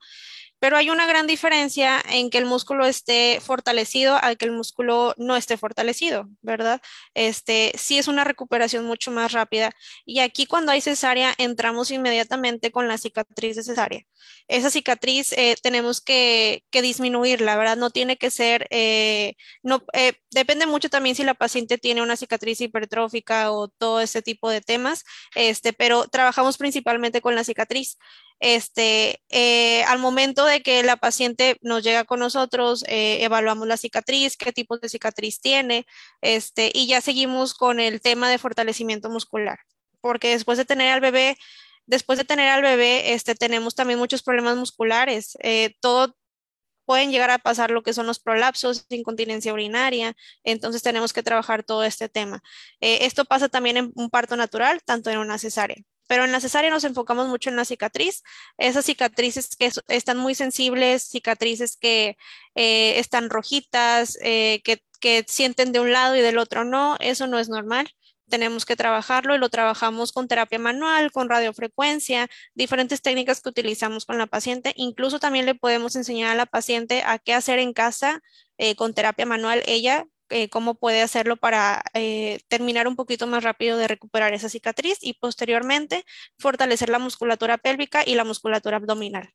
Pero 0.60 0.76
hay 0.76 0.90
una 0.90 1.06
gran 1.06 1.26
diferencia 1.26 2.02
en 2.10 2.30
que 2.30 2.38
el 2.38 2.46
músculo 2.46 2.86
esté 2.86 3.40
fortalecido 3.40 4.16
al 4.16 4.36
que 4.36 4.46
el 4.46 4.52
músculo 4.52 5.14
no 5.16 5.36
esté 5.36 5.56
fortalecido, 5.56 6.28
¿verdad? 6.42 6.80
Este, 7.14 7.72
sí 7.76 7.98
es 7.98 8.08
una 8.08 8.24
recuperación 8.24 8.84
mucho 8.84 9.10
más 9.10 9.32
rápida. 9.32 9.72
Y 10.04 10.20
aquí 10.20 10.46
cuando 10.46 10.72
hay 10.72 10.80
cesárea, 10.80 11.34
entramos 11.38 11.90
inmediatamente 11.90 12.70
con 12.72 12.88
la 12.88 12.98
cicatriz 12.98 13.56
de 13.56 13.62
cesárea. 13.62 14.02
Esa 14.48 14.70
cicatriz 14.70 15.32
eh, 15.32 15.56
tenemos 15.62 16.00
que, 16.00 16.64
que, 16.70 16.82
disminuirla, 16.82 17.56
¿verdad? 17.56 17.76
No 17.76 17.90
tiene 17.90 18.16
que 18.16 18.30
ser, 18.30 18.66
eh, 18.70 19.34
no, 19.62 19.84
eh, 19.92 20.14
depende 20.30 20.66
mucho 20.66 20.88
también 20.88 21.14
si 21.16 21.24
la 21.24 21.34
paciente 21.34 21.78
tiene 21.78 22.02
una 22.02 22.16
cicatriz 22.16 22.60
hipertrófica 22.60 23.52
o 23.52 23.68
todo 23.68 24.00
ese 24.00 24.22
tipo 24.22 24.50
de 24.50 24.60
temas, 24.60 25.04
este, 25.34 25.72
pero 25.72 26.08
trabajamos 26.08 26.56
principalmente 26.58 27.20
con 27.20 27.34
la 27.34 27.44
cicatriz 27.44 27.98
este, 28.40 29.22
eh, 29.28 29.84
al 29.84 29.98
momento 29.98 30.44
de 30.44 30.62
que 30.62 30.82
la 30.82 30.96
paciente 30.96 31.58
nos 31.62 31.82
llega 31.82 32.04
con 32.04 32.20
nosotros, 32.20 32.84
eh, 32.88 33.18
evaluamos 33.24 33.66
la 33.66 33.76
cicatriz, 33.76 34.36
qué 34.36 34.52
tipo 34.52 34.78
de 34.78 34.88
cicatriz 34.88 35.40
tiene, 35.40 35.86
este, 36.20 36.70
y 36.74 36.86
ya 36.86 37.00
seguimos 37.00 37.54
con 37.54 37.80
el 37.80 38.00
tema 38.00 38.30
de 38.30 38.38
fortalecimiento 38.38 39.10
muscular, 39.10 39.58
porque 40.00 40.30
después 40.30 40.58
de 40.58 40.64
tener 40.64 40.92
al 40.92 41.00
bebé, 41.00 41.36
después 41.86 42.18
de 42.18 42.24
tener 42.24 42.48
al 42.48 42.62
bebé, 42.62 43.14
este, 43.14 43.34
tenemos 43.34 43.74
también 43.74 43.98
muchos 43.98 44.22
problemas 44.22 44.56
musculares, 44.56 45.36
eh, 45.42 45.74
todo 45.80 46.16
pueden 46.86 47.10
llegar 47.10 47.30
a 47.30 47.38
pasar 47.38 47.70
lo 47.70 47.82
que 47.82 47.92
son 47.92 48.06
los 48.06 48.18
prolapsos, 48.18 48.86
incontinencia 48.88 49.52
urinaria, 49.52 50.16
entonces 50.44 50.82
tenemos 50.82 51.12
que 51.12 51.22
trabajar 51.22 51.62
todo 51.62 51.84
este 51.84 52.08
tema. 52.08 52.42
Eh, 52.80 53.00
esto 53.02 53.26
pasa 53.26 53.48
también 53.50 53.76
en 53.76 53.92
un 53.94 54.08
parto 54.10 54.36
natural, 54.36 54.80
tanto 54.84 55.10
en 55.10 55.18
una 55.18 55.38
cesárea 55.38 55.76
pero 56.08 56.24
en 56.24 56.32
la 56.32 56.40
cesárea 56.40 56.70
nos 56.70 56.84
enfocamos 56.84 57.28
mucho 57.28 57.50
en 57.50 57.56
la 57.56 57.64
cicatriz. 57.64 58.24
Esas 58.58 58.86
cicatrices 58.86 59.54
que 59.56 59.70
están 59.88 60.18
muy 60.18 60.34
sensibles, 60.34 61.04
cicatrices 61.04 61.76
que 61.76 62.16
eh, 62.56 62.98
están 62.98 63.30
rojitas, 63.30 64.18
eh, 64.22 64.60
que, 64.64 64.82
que 65.00 65.24
sienten 65.28 65.70
de 65.70 65.80
un 65.80 65.92
lado 65.92 66.16
y 66.16 66.20
del 66.20 66.38
otro 66.38 66.64
no, 66.64 66.96
eso 66.98 67.28
no 67.28 67.38
es 67.38 67.48
normal 67.48 67.88
tenemos 68.28 68.64
que 68.64 68.76
trabajarlo 68.76 69.34
y 69.34 69.38
lo 69.38 69.48
trabajamos 69.48 70.12
con 70.12 70.28
terapia 70.28 70.58
manual, 70.58 71.10
con 71.10 71.28
radiofrecuencia, 71.28 72.28
diferentes 72.54 73.02
técnicas 73.02 73.40
que 73.40 73.48
utilizamos 73.48 74.04
con 74.04 74.18
la 74.18 74.26
paciente. 74.26 74.72
Incluso 74.76 75.18
también 75.18 75.46
le 75.46 75.54
podemos 75.54 75.96
enseñar 75.96 76.32
a 76.32 76.34
la 76.34 76.46
paciente 76.46 77.02
a 77.04 77.18
qué 77.18 77.34
hacer 77.34 77.58
en 77.58 77.72
casa 77.72 78.20
eh, 78.58 78.76
con 78.76 78.94
terapia 78.94 79.26
manual 79.26 79.62
ella 79.66 80.06
eh, 80.30 80.48
cómo 80.48 80.74
puede 80.74 81.02
hacerlo 81.02 81.36
para 81.36 81.82
eh, 81.94 82.40
terminar 82.48 82.88
un 82.88 82.96
poquito 82.96 83.26
más 83.26 83.42
rápido 83.42 83.76
de 83.76 83.88
recuperar 83.88 84.34
esa 84.34 84.48
cicatriz 84.48 84.98
y 85.00 85.14
posteriormente 85.14 86.04
fortalecer 86.38 86.88
la 86.88 86.98
musculatura 86.98 87.58
pélvica 87.58 88.02
y 88.06 88.14
la 88.14 88.24
musculatura 88.24 88.76
abdominal. 88.76 89.32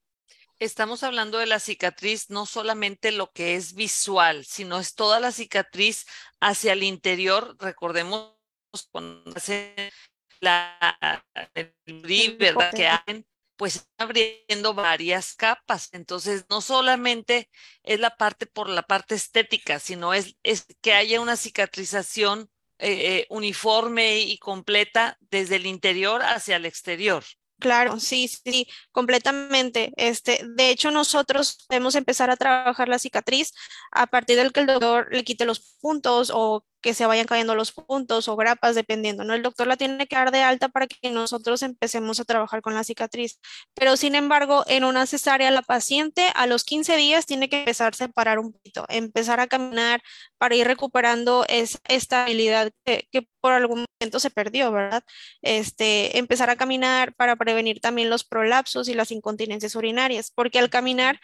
Estamos 0.59 1.03
hablando 1.03 1.39
de 1.39 1.47
la 1.47 1.59
cicatriz, 1.59 2.29
no 2.29 2.45
solamente 2.45 3.11
lo 3.11 3.31
que 3.31 3.55
es 3.55 3.73
visual, 3.73 4.45
sino 4.45 4.79
es 4.79 4.95
toda 4.95 5.19
la 5.19 5.31
cicatriz 5.31 6.05
hacia 6.39 6.73
el 6.73 6.83
interior. 6.83 7.55
Recordemos 7.59 8.37
cuando 8.91 9.35
hace 9.35 9.91
la, 10.39 11.25
el 11.55 11.73
¿verdad? 12.37 12.71
Que 12.73 12.87
hacen 12.87 13.25
pues 13.55 13.87
abriendo 13.97 14.73
varias 14.73 15.33
capas. 15.35 15.89
Entonces, 15.91 16.45
no 16.49 16.61
solamente 16.61 17.49
es 17.83 17.99
la 17.99 18.15
parte 18.15 18.45
por 18.45 18.69
la 18.69 18.83
parte 18.83 19.15
estética, 19.15 19.79
sino 19.79 20.13
es, 20.13 20.35
es 20.43 20.65
que 20.81 20.93
haya 20.93 21.21
una 21.21 21.37
cicatrización 21.37 22.49
eh, 22.79 23.19
eh, 23.19 23.27
uniforme 23.29 24.19
y 24.19 24.37
completa 24.39 25.17
desde 25.29 25.57
el 25.57 25.65
interior 25.65 26.21
hacia 26.23 26.57
el 26.57 26.65
exterior. 26.65 27.23
Claro, 27.59 27.99
sí, 27.99 28.27
sí, 28.27 28.67
completamente. 28.91 29.93
Este, 29.95 30.41
de 30.43 30.69
hecho, 30.69 30.91
nosotros 30.91 31.63
podemos 31.67 31.95
empezar 31.95 32.29
a 32.29 32.35
trabajar 32.35 32.89
la 32.89 32.99
cicatriz 32.99 33.53
a 33.91 34.07
partir 34.07 34.35
del 34.35 34.51
que 34.51 34.59
el 34.59 34.65
doctor 34.67 35.07
le 35.11 35.23
quite 35.23 35.45
los 35.45 35.77
puntos 35.79 36.29
o 36.33 36.65
que 36.83 36.93
se 36.93 37.07
vayan 37.07 37.25
cayendo 37.25 37.55
los 37.55 37.71
puntos 37.71 38.27
o 38.27 38.35
grapas, 38.35 38.75
dependiendo, 38.75 39.23
¿no? 39.23 39.33
El 39.33 39.41
doctor 39.41 39.65
la 39.67 39.77
tiene 39.77 40.05
que 40.05 40.15
dar 40.15 40.31
de 40.31 40.43
alta 40.43 40.69
para 40.69 40.85
que 40.85 41.09
nosotros 41.09 41.63
empecemos 41.63 42.19
a 42.19 42.25
trabajar 42.25 42.61
con 42.61 42.75
la 42.75 42.83
cicatriz. 42.83 43.39
Pero 43.73 43.97
sin 43.97 44.15
embargo, 44.15 44.63
en 44.67 44.83
una 44.83 45.07
cesárea, 45.07 45.49
la 45.49 45.61
paciente 45.63 46.27
a 46.35 46.45
los 46.45 46.63
15 46.65 46.95
días 46.97 47.25
tiene 47.25 47.49
que 47.49 47.59
empezar 47.61 47.93
a 47.93 47.95
separar 47.95 48.37
un 48.37 48.51
poquito, 48.51 48.85
empezar 48.89 49.39
a 49.39 49.47
caminar 49.47 50.03
para 50.37 50.55
ir 50.55 50.67
recuperando 50.67 51.45
esa 51.47 51.79
estabilidad 51.87 52.71
que, 52.85 53.07
que 53.11 53.27
por 53.39 53.53
algún 53.53 53.85
momento 53.99 54.19
se 54.19 54.29
perdió, 54.29 54.71
¿verdad? 54.71 55.03
Este, 55.41 56.17
empezar 56.17 56.49
a 56.49 56.57
caminar 56.57 57.15
para 57.15 57.37
prevenir 57.37 57.79
también 57.79 58.09
los 58.09 58.25
prolapsos 58.25 58.89
y 58.89 58.93
las 58.93 59.11
incontinencias 59.11 59.75
urinarias, 59.75 60.31
porque 60.35 60.59
al 60.59 60.69
caminar 60.69 61.19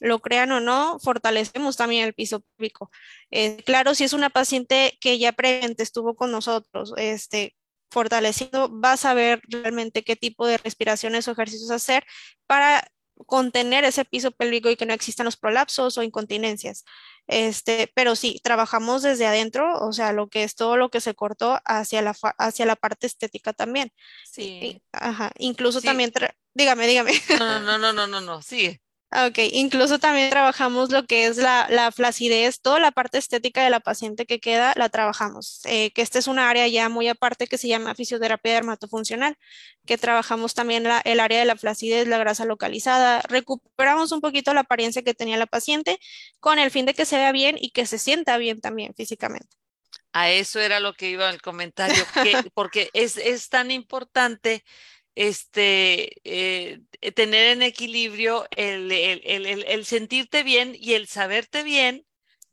lo 0.00 0.20
crean 0.20 0.52
o 0.52 0.60
no, 0.60 0.98
fortalecemos 1.00 1.76
también 1.76 2.04
el 2.04 2.14
piso 2.14 2.40
público. 2.40 2.90
Eh, 3.30 3.62
claro, 3.64 3.94
si 3.94 4.04
es 4.04 4.12
una 4.12 4.30
paciente 4.30 4.96
que 5.00 5.18
ya 5.18 5.32
previamente 5.32 5.82
estuvo 5.82 6.16
con 6.16 6.30
nosotros, 6.32 6.92
este, 6.96 7.56
fortaleciendo, 7.90 8.68
vas 8.70 9.04
a 9.04 9.14
ver 9.14 9.40
realmente 9.48 10.02
qué 10.02 10.16
tipo 10.16 10.46
de 10.46 10.58
respiraciones 10.58 11.28
o 11.28 11.32
ejercicios 11.32 11.70
hacer 11.70 12.04
para 12.46 12.86
contener 13.24 13.84
ese 13.84 14.04
piso 14.04 14.30
pélvico 14.30 14.68
y 14.68 14.76
que 14.76 14.84
no 14.84 14.92
existan 14.92 15.24
los 15.24 15.36
prolapsos 15.36 15.96
o 15.96 16.02
incontinencias. 16.02 16.84
Este, 17.26 17.90
pero 17.94 18.14
sí, 18.14 18.40
trabajamos 18.44 19.02
desde 19.02 19.26
adentro, 19.26 19.78
o 19.80 19.92
sea, 19.92 20.12
lo 20.12 20.28
que 20.28 20.44
es 20.44 20.54
todo 20.54 20.76
lo 20.76 20.90
que 20.90 21.00
se 21.00 21.14
cortó 21.14 21.58
hacia 21.64 22.02
la, 22.02 22.14
hacia 22.38 22.66
la 22.66 22.76
parte 22.76 23.06
estética 23.06 23.52
también. 23.52 23.90
Sí. 24.30 24.82
ajá, 24.92 25.32
incluso 25.38 25.80
también, 25.80 26.12
dígame, 26.54 26.86
dígame. 26.86 27.12
No, 27.38 27.60
no, 27.60 27.78
no, 27.78 27.92
no, 27.92 28.06
no, 28.06 28.20
no, 28.20 28.42
sigue. 28.42 28.80
Ok, 29.12 29.38
incluso 29.52 30.00
también 30.00 30.30
trabajamos 30.30 30.90
lo 30.90 31.06
que 31.06 31.26
es 31.26 31.36
la, 31.36 31.68
la, 31.70 31.92
flacidez, 31.92 32.60
toda 32.60 32.80
la 32.80 32.90
parte 32.90 33.18
estética 33.18 33.62
de 33.62 33.70
la 33.70 33.78
paciente 33.78 34.26
que 34.26 34.40
queda, 34.40 34.72
la 34.76 34.88
trabajamos, 34.88 35.60
eh, 35.64 35.92
que 35.92 36.02
esta 36.02 36.18
es 36.18 36.26
una 36.26 36.50
área 36.50 36.66
ya 36.66 36.88
muy 36.88 37.06
aparte 37.06 37.46
que 37.46 37.56
se 37.56 37.68
llama 37.68 37.94
fisioterapia 37.94 38.54
dermatofuncional, 38.54 39.38
que 39.86 39.96
trabajamos 39.96 40.54
también 40.54 40.82
la, 40.82 41.00
el 41.04 41.20
área 41.20 41.38
de 41.38 41.44
la 41.44 41.56
flacidez, 41.56 42.08
la 42.08 42.18
grasa 42.18 42.46
localizada, 42.46 43.22
recuperamos 43.28 44.10
un 44.10 44.20
poquito 44.20 44.52
la 44.54 44.62
apariencia 44.62 45.02
que 45.02 45.14
tenía 45.14 45.36
la 45.36 45.46
paciente 45.46 46.00
con 46.40 46.58
el 46.58 46.72
fin 46.72 46.84
de 46.84 46.94
que 46.94 47.04
se 47.06 47.16
vea 47.16 47.30
bien 47.30 47.56
y 47.60 47.70
que 47.70 47.86
se 47.86 47.98
sienta 47.98 48.38
bien 48.38 48.60
también 48.60 48.92
físicamente. 48.96 49.56
A 50.12 50.30
eso 50.30 50.60
era 50.60 50.80
lo 50.80 50.94
que 50.94 51.10
iba 51.10 51.30
el 51.30 51.40
comentario, 51.40 52.04
que, 52.24 52.32
porque 52.54 52.90
es, 52.92 53.18
es 53.18 53.50
tan 53.50 53.70
importante 53.70 54.64
este, 55.16 56.12
eh, 56.24 56.82
tener 57.14 57.46
en 57.46 57.62
equilibrio 57.62 58.46
el, 58.54 58.92
el, 58.92 59.22
el, 59.24 59.64
el, 59.64 59.86
sentirte 59.86 60.42
bien 60.42 60.76
y 60.78 60.92
el 60.92 61.08
saberte 61.08 61.62
bien 61.62 62.06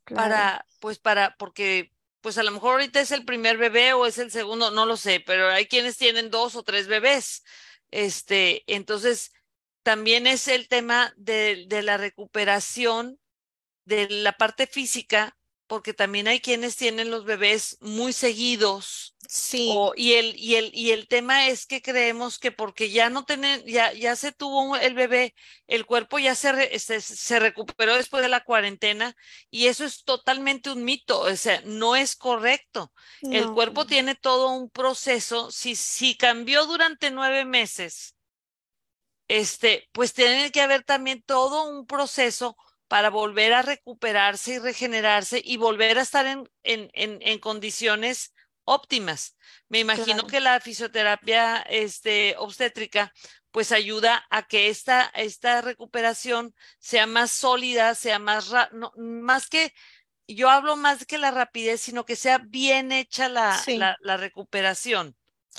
claro. 0.05 0.23
para, 0.23 0.65
pues 0.79 0.97
para, 0.97 1.35
porque 1.37 1.91
pues 2.21 2.37
a 2.37 2.43
lo 2.43 2.51
mejor 2.51 2.71
ahorita 2.71 3.01
es 3.01 3.11
el 3.11 3.25
primer 3.25 3.57
bebé 3.57 3.91
o 3.91 4.05
es 4.05 4.17
el 4.17 4.31
segundo, 4.31 4.71
no 4.71 4.85
lo 4.85 4.95
sé, 4.95 5.19
pero 5.19 5.49
hay 5.49 5.67
quienes 5.67 5.97
tienen 5.97 6.31
dos 6.31 6.55
o 6.55 6.63
tres 6.63 6.87
bebés. 6.87 7.43
Este, 7.91 8.63
entonces, 8.65 9.33
también 9.83 10.25
es 10.25 10.47
el 10.47 10.69
tema 10.69 11.13
de, 11.17 11.65
de 11.67 11.81
la 11.83 11.97
recuperación 11.97 13.19
de 13.83 14.09
la 14.09 14.31
parte 14.31 14.67
física 14.67 15.37
porque 15.73 15.95
también 15.95 16.27
hay 16.27 16.39
quienes 16.39 16.75
tienen 16.75 17.09
los 17.09 17.25
bebés 17.25 17.79
muy 17.81 18.13
seguidos. 18.13 19.15
Sí. 19.27 19.73
y, 19.95 20.13
el, 20.13 20.35
y, 20.35 20.53
el, 20.53 20.69
y 20.71 20.91
el 20.91 21.07
tema 21.07 21.47
es 21.47 21.65
que 21.65 21.81
creemos 21.81 22.37
que 22.37 22.51
porque 22.51 22.91
ya 22.91 23.09
no 23.09 23.25
tienen, 23.25 23.65
ya, 23.65 23.91
ya 23.91 24.15
se 24.15 24.33
tuvo 24.33 24.75
el 24.77 24.93
bebé, 24.93 25.33
el 25.65 25.87
cuerpo 25.87 26.19
ya 26.19 26.35
se, 26.35 26.77
se, 26.77 27.01
se, 27.01 27.39
recuperó 27.39 27.95
después 27.95 28.21
de 28.21 28.29
la 28.29 28.43
cuarentena 28.43 29.15
y 29.49 29.65
eso 29.65 29.83
es 29.83 30.03
totalmente 30.03 30.69
un 30.69 30.83
mito, 30.83 31.21
o 31.21 31.35
sea, 31.35 31.59
no 31.65 31.95
es 31.95 32.15
correcto. 32.15 32.93
No. 33.23 33.35
El 33.35 33.51
cuerpo 33.51 33.87
tiene 33.87 34.13
todo 34.13 34.51
un 34.51 34.69
proceso, 34.69 35.49
si, 35.49 35.75
si 35.75 36.15
cambió 36.15 36.67
durante 36.67 37.09
nueve 37.09 37.45
meses, 37.45 38.15
este, 39.27 39.89
pues 39.91 40.13
tiene 40.13 40.51
que 40.51 40.61
haber 40.61 40.83
también 40.83 41.23
todo 41.23 41.67
un 41.67 41.87
proceso 41.87 42.55
para 42.93 43.09
volver 43.09 43.53
a 43.53 43.63
recuperarse 43.63 44.53
y 44.53 44.59
regenerarse 44.59 45.41
y 45.43 45.57
volver 45.57 45.97
a 45.97 46.03
estar 46.03 46.27
en, 46.27 46.47
en, 46.61 46.91
en, 46.93 47.17
en 47.23 47.39
condiciones 47.39 48.35
óptimas. 48.65 49.35
Me 49.67 49.79
imagino 49.79 50.17
claro. 50.17 50.27
que 50.27 50.39
la 50.39 50.59
fisioterapia 50.59 51.63
este, 51.63 52.35
obstétrica 52.37 53.11
pues 53.49 53.71
ayuda 53.71 54.23
a 54.29 54.43
que 54.43 54.69
esta, 54.69 55.11
esta 55.15 55.61
recuperación 55.61 56.53
sea 56.77 57.07
más 57.07 57.31
sólida, 57.31 57.95
sea 57.95 58.19
más, 58.19 58.53
no, 58.73 58.91
más 58.95 59.49
que, 59.49 59.73
yo 60.27 60.51
hablo 60.51 60.75
más 60.75 61.07
que 61.07 61.17
la 61.17 61.31
rapidez, 61.31 61.81
sino 61.81 62.05
que 62.05 62.15
sea 62.15 62.37
bien 62.45 62.91
hecha 62.91 63.27
la, 63.27 63.57
sí. 63.57 63.77
la, 63.77 63.97
la 64.01 64.17
recuperación. 64.17 65.17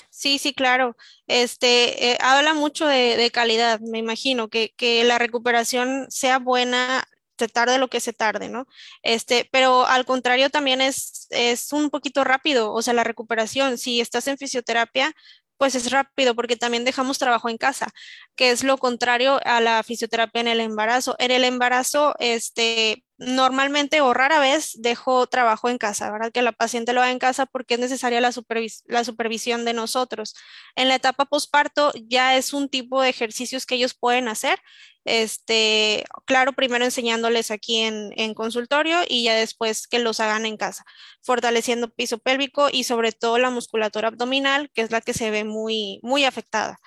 Sí, 0.08 0.38
sí, 0.38 0.54
claro. 0.54 0.96
Este 1.26 2.12
eh, 2.12 2.18
habla 2.20 2.54
mucho 2.54 2.86
de, 2.86 3.16
de, 3.16 3.30
calidad, 3.32 3.80
me 3.80 3.98
imagino, 3.98 4.48
que, 4.48 4.72
que 4.76 5.02
la 5.02 5.18
recuperación 5.18 6.06
sea 6.10 6.38
buena 6.38 7.04
se 7.38 7.48
tarde 7.48 7.78
lo 7.78 7.88
que 7.88 8.00
se 8.00 8.12
tarde, 8.12 8.48
¿no? 8.48 8.66
Este, 9.02 9.48
pero 9.52 9.86
al 9.86 10.04
contrario 10.04 10.50
también 10.50 10.80
es, 10.80 11.26
es 11.30 11.72
un 11.72 11.90
poquito 11.90 12.24
rápido, 12.24 12.72
o 12.72 12.82
sea, 12.82 12.94
la 12.94 13.04
recuperación, 13.04 13.78
si 13.78 14.00
estás 14.00 14.28
en 14.28 14.38
fisioterapia, 14.38 15.14
pues 15.56 15.74
es 15.74 15.90
rápido 15.90 16.34
porque 16.34 16.56
también 16.56 16.84
dejamos 16.84 17.18
trabajo 17.18 17.48
en 17.48 17.58
casa, 17.58 17.88
que 18.36 18.50
es 18.50 18.64
lo 18.64 18.78
contrario 18.78 19.40
a 19.44 19.60
la 19.60 19.82
fisioterapia 19.82 20.40
en 20.40 20.48
el 20.48 20.60
embarazo. 20.60 21.16
En 21.18 21.30
el 21.30 21.44
embarazo, 21.44 22.14
este, 22.18 23.04
normalmente 23.18 24.00
o 24.00 24.12
rara 24.12 24.40
vez 24.40 24.72
dejo 24.80 25.26
trabajo 25.26 25.68
en 25.68 25.78
casa, 25.78 26.10
¿verdad? 26.10 26.32
Que 26.32 26.42
la 26.42 26.52
paciente 26.52 26.92
lo 26.92 27.00
haga 27.02 27.12
en 27.12 27.18
casa 27.18 27.46
porque 27.46 27.74
es 27.74 27.80
necesaria 27.80 28.20
la, 28.20 28.32
supervis 28.32 28.82
la 28.86 29.04
supervisión 29.04 29.64
de 29.64 29.74
nosotros. 29.74 30.34
En 30.74 30.88
la 30.88 30.96
etapa 30.96 31.24
posparto 31.26 31.92
ya 32.08 32.36
es 32.36 32.52
un 32.52 32.68
tipo 32.68 33.00
de 33.02 33.10
ejercicios 33.10 33.66
que 33.66 33.76
ellos 33.76 33.94
pueden 33.94 34.28
hacer. 34.28 34.58
Este, 35.04 36.04
claro, 36.24 36.54
primero 36.54 36.84
enseñándoles 36.84 37.50
aquí 37.50 37.80
en, 37.80 38.34
consultorio 38.34 39.00
y 39.06 39.24
ya 39.24 39.34
después 39.34 39.86
que 39.86 39.98
los 39.98 40.18
hagan 40.20 40.46
en 40.46 40.56
casa, 40.56 40.84
fortaleciendo 41.22 41.90
piso 41.90 42.18
pélvico 42.18 42.68
y 42.72 42.84
sobre 42.84 43.12
todo 43.12 43.38
la 43.38 43.50
musculatura 43.50 44.08
abdominal, 44.08 44.70
que 44.74 44.82
es 44.82 44.90
la 44.90 45.00
que 45.00 45.12
se 45.14 45.30
ve 45.30 45.44
muy, 45.44 46.00
muy 46.02 46.24
afectada. 46.24 46.78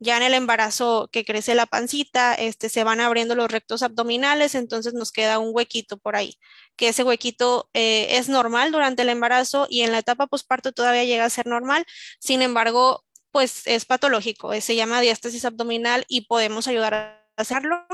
Ya 0.00 0.16
en 0.16 0.22
el 0.22 0.34
embarazo 0.34 1.08
que 1.12 1.24
crece 1.24 1.54
la 1.54 1.66
pancita, 1.66 2.34
este, 2.34 2.70
se 2.70 2.84
van 2.84 3.00
abriendo 3.00 3.34
los 3.34 3.50
rectos 3.50 3.82
abdominales, 3.82 4.54
entonces 4.54 4.94
nos 4.94 5.12
queda 5.12 5.38
un 5.38 5.50
huequito 5.54 5.98
por 5.98 6.16
ahí, 6.16 6.38
que 6.76 6.88
ese 6.88 7.04
huequito 7.04 7.68
eh, 7.74 8.16
es 8.18 8.28
normal 8.28 8.72
durante 8.72 9.02
el 9.02 9.10
embarazo 9.10 9.66
y 9.70 9.82
en 9.82 9.92
la 9.92 9.98
etapa 9.98 10.26
posparto 10.26 10.72
todavía 10.72 11.04
llega 11.04 11.24
a 11.26 11.30
ser 11.30 11.46
normal, 11.46 11.84
sin 12.18 12.42
embargo, 12.42 13.04
pues 13.30 13.66
es 13.66 13.84
patológico, 13.84 14.58
se 14.60 14.74
llama 14.74 15.00
diástasis 15.00 15.44
abdominal 15.44 16.04
y 16.08 16.22
podemos 16.22 16.66
ayudar 16.66 16.94
a 16.94 17.19
hacerlo, 17.42 17.86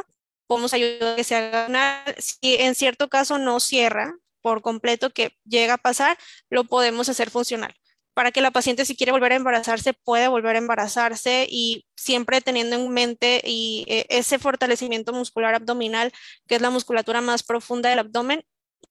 podemos 0.46 0.72
ayudar 0.74 1.16
que 1.16 1.24
se 1.24 1.36
haga, 1.36 2.04
si 2.18 2.54
en 2.56 2.74
cierto 2.74 3.08
caso 3.08 3.38
no 3.38 3.60
cierra 3.60 4.14
por 4.42 4.62
completo 4.62 5.10
que 5.10 5.36
llega 5.44 5.74
a 5.74 5.78
pasar, 5.78 6.16
lo 6.50 6.64
podemos 6.64 7.08
hacer 7.08 7.30
funcional 7.30 7.74
para 8.16 8.32
que 8.32 8.40
la 8.40 8.50
paciente 8.50 8.86
si 8.86 8.96
quiere 8.96 9.12
volver 9.12 9.32
a 9.32 9.36
embarazarse 9.36 9.92
pueda 9.92 10.30
volver 10.30 10.56
a 10.56 10.58
embarazarse 10.58 11.46
y 11.50 11.84
siempre 11.96 12.40
teniendo 12.40 12.74
en 12.74 12.88
mente 12.88 13.42
y, 13.44 13.84
eh, 13.88 14.06
ese 14.08 14.38
fortalecimiento 14.38 15.12
muscular 15.12 15.54
abdominal, 15.54 16.10
que 16.48 16.54
es 16.54 16.62
la 16.62 16.70
musculatura 16.70 17.20
más 17.20 17.42
profunda 17.42 17.90
del 17.90 17.98
abdomen 17.98 18.42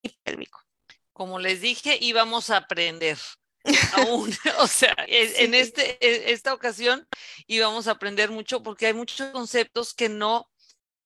y 0.04 0.10
pélvico. 0.22 0.62
Como 1.12 1.40
les 1.40 1.60
dije, 1.60 1.98
íbamos 2.00 2.52
a 2.52 2.58
aprender. 2.58 3.18
Aún, 3.94 4.32
o 4.60 4.68
sea, 4.68 4.96
sí. 5.08 5.14
en 5.38 5.54
este, 5.54 6.32
esta 6.32 6.54
ocasión 6.54 7.08
íbamos 7.48 7.88
a 7.88 7.92
aprender 7.92 8.32
mucho 8.32 8.64
porque 8.64 8.88
hay 8.88 8.94
muchos 8.94 9.30
conceptos 9.32 9.94
que 9.94 10.10
no, 10.10 10.50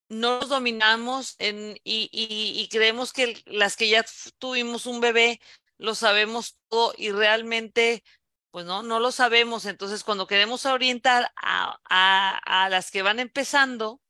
no 0.10 0.40
los 0.40 0.50
dominamos 0.50 1.36
en, 1.40 1.78
y, 1.84 2.10
y, 2.12 2.60
y 2.60 2.68
creemos 2.70 3.14
que 3.14 3.42
las 3.46 3.78
que 3.78 3.90
ya 3.90 4.06
tuvimos 4.40 4.86
un 4.86 5.00
bebé 5.00 5.40
lo 5.78 5.96
sabemos 5.96 6.58
todo 6.68 6.94
y 6.98 7.12
realmente, 7.12 8.04
pues 8.52 8.66
no, 8.66 8.84
no 8.84 9.00
lo 9.00 9.12
sabemos. 9.12 9.66
Entonces, 9.66 10.04
cuando 10.04 10.28
queremos 10.28 10.66
orientar 10.66 11.32
a, 11.38 11.80
a, 11.90 12.66
a 12.66 12.70
las 12.70 12.92
que 12.92 13.02
van 13.02 13.20
empezando, 13.20 14.02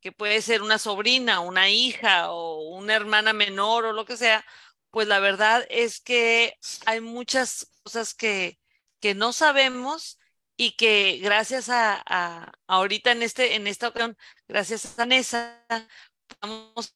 que 0.00 0.10
puede 0.10 0.42
ser 0.42 0.62
una 0.62 0.78
sobrina, 0.78 1.38
una 1.40 1.70
hija 1.70 2.32
o 2.32 2.76
una 2.76 2.94
hermana 2.94 3.32
menor 3.32 3.84
o 3.84 3.92
lo 3.92 4.04
que 4.04 4.16
sea, 4.16 4.44
pues 4.92 5.08
la 5.08 5.20
verdad 5.20 5.66
es 5.70 6.00
que 6.00 6.58
hay 6.86 7.00
muchas 7.00 7.70
cosas 7.82 8.14
que, 8.14 8.60
que 9.00 9.14
no 9.14 9.32
sabemos 9.32 10.20
y 10.56 10.72
que 10.76 11.18
gracias 11.22 11.70
a, 11.70 12.02
a, 12.06 12.52
ahorita 12.66 13.12
en 13.12 13.22
este 13.22 13.54
en 13.56 13.66
esta 13.66 13.88
ocasión, 13.88 14.16
gracias 14.48 14.98
a 14.98 15.06
Nessa, 15.06 15.66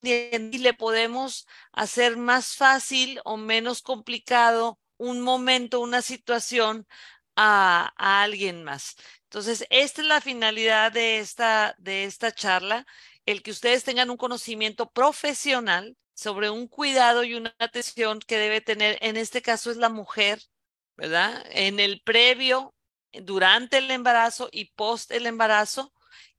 y 0.03 0.59
le 0.59 0.75
podemos 0.75 1.47
hacer 1.73 2.17
más 2.19 2.57
fácil 2.57 3.21
o 3.25 3.37
menos 3.39 3.83
complicado 3.83 4.79
un 4.99 5.23
momento, 5.23 5.81
una 5.81 6.03
situación 6.03 6.87
a, 7.37 7.95
a, 7.97 8.23
alguien 8.23 8.63
más. 8.65 8.97
Entonces, 9.25 9.67
esta 9.71 10.03
es 10.03 10.09
la 10.09 10.21
finalidad 10.21 10.93
de 10.93 11.19
esta, 11.19 11.75
de 11.79 12.05
esta 12.05 12.33
charla, 12.33 12.87
el 13.27 13.43
que 13.43 13.51
ustedes 13.53 13.85
tengan 13.85 14.11
un 14.11 14.17
conocimiento 14.19 14.91
profesional 14.91 15.97
sobre 16.17 16.51
un 16.51 16.67
cuidado 16.67 17.25
y 17.25 17.35
una 17.35 17.55
atención 17.59 18.21
que 18.21 18.39
debe 18.39 18.61
tener, 18.61 18.99
en 19.03 19.17
este 19.17 19.43
caso 19.43 19.71
es 19.71 19.77
la 19.77 19.91
mujer, 19.91 20.43
¿verdad? 20.97 21.45
En 21.51 21.79
el 21.79 22.01
previo, 22.03 22.75
durante 23.13 23.79
el 23.79 23.91
embarazo 23.91 24.49
y 24.51 24.73
post 24.73 25.11
el 25.13 25.27
embarazo, 25.27 25.93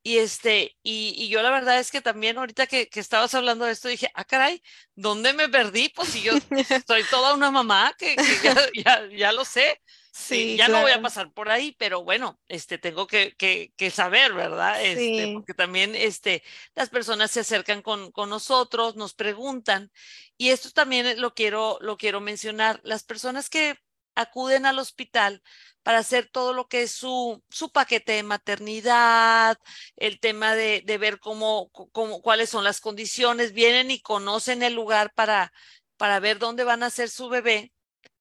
y 0.03 0.19
este, 0.19 0.77
y, 0.83 1.13
y, 1.17 1.27
yo 1.27 1.41
la 1.41 1.51
verdad 1.51 1.79
es 1.79 1.91
que 1.91 2.01
también 2.01 2.37
ahorita 2.37 2.65
que, 2.65 2.87
que, 2.87 3.01
estabas 3.01 3.33
hablando 3.35 3.65
de 3.65 3.73
esto 3.73 3.89
dije, 3.89 4.09
ah, 4.13 4.23
caray, 4.23 4.63
¿dónde 4.95 5.33
me 5.33 5.49
perdí? 5.49 5.89
Pues 5.89 6.09
si 6.09 6.21
yo 6.21 6.31
soy 6.87 7.03
toda 7.11 7.33
una 7.33 7.51
mamá 7.51 7.93
que, 7.97 8.15
que 8.15 8.39
ya, 8.41 8.55
ya, 8.73 9.07
ya, 9.09 9.31
lo 9.33 9.43
sé. 9.43 9.81
Sí, 10.11 10.57
ya 10.57 10.65
claro. 10.65 10.79
no 10.79 10.81
voy 10.81 10.91
a 10.91 11.01
pasar 11.01 11.31
por 11.31 11.49
ahí, 11.49 11.75
pero 11.77 12.03
bueno, 12.03 12.39
este, 12.47 12.77
tengo 12.77 13.07
que, 13.07 13.35
que, 13.35 13.71
que 13.77 13.91
saber, 13.91 14.33
¿verdad? 14.33 14.83
Este, 14.83 15.25
sí. 15.25 15.33
Porque 15.33 15.53
también 15.53 15.95
este, 15.95 16.43
las 16.75 16.89
personas 16.89 17.31
se 17.31 17.41
acercan 17.41 17.81
con, 17.81 18.11
con 18.11 18.29
nosotros, 18.29 18.95
nos 18.95 19.13
preguntan, 19.13 19.91
y 20.37 20.49
esto 20.49 20.71
también 20.71 21.21
lo 21.21 21.33
quiero, 21.33 21.77
lo 21.81 21.97
quiero 21.97 22.19
mencionar, 22.19 22.81
las 22.83 23.03
personas 23.03 23.49
que 23.49 23.77
acuden 24.15 24.65
al 24.65 24.79
hospital 24.79 25.43
para 25.83 25.99
hacer 25.99 26.27
todo 26.29 26.51
lo 26.51 26.67
que 26.67 26.81
es 26.81 26.91
su, 26.91 27.41
su 27.49 27.71
paquete 27.71 28.13
de 28.13 28.23
maternidad, 28.23 29.57
el 29.95 30.19
tema 30.19 30.55
de, 30.55 30.81
de 30.85 30.97
ver 30.97 31.19
cómo, 31.19 31.69
cómo, 31.69 32.21
cuáles 32.21 32.49
son 32.49 32.63
las 32.63 32.81
condiciones, 32.81 33.53
vienen 33.53 33.91
y 33.91 34.01
conocen 34.01 34.63
el 34.63 34.73
lugar 34.73 35.13
para, 35.13 35.53
para 35.95 36.19
ver 36.19 36.39
dónde 36.39 36.65
van 36.65 36.83
a 36.83 36.87
hacer 36.87 37.09
su 37.09 37.29
bebé 37.29 37.71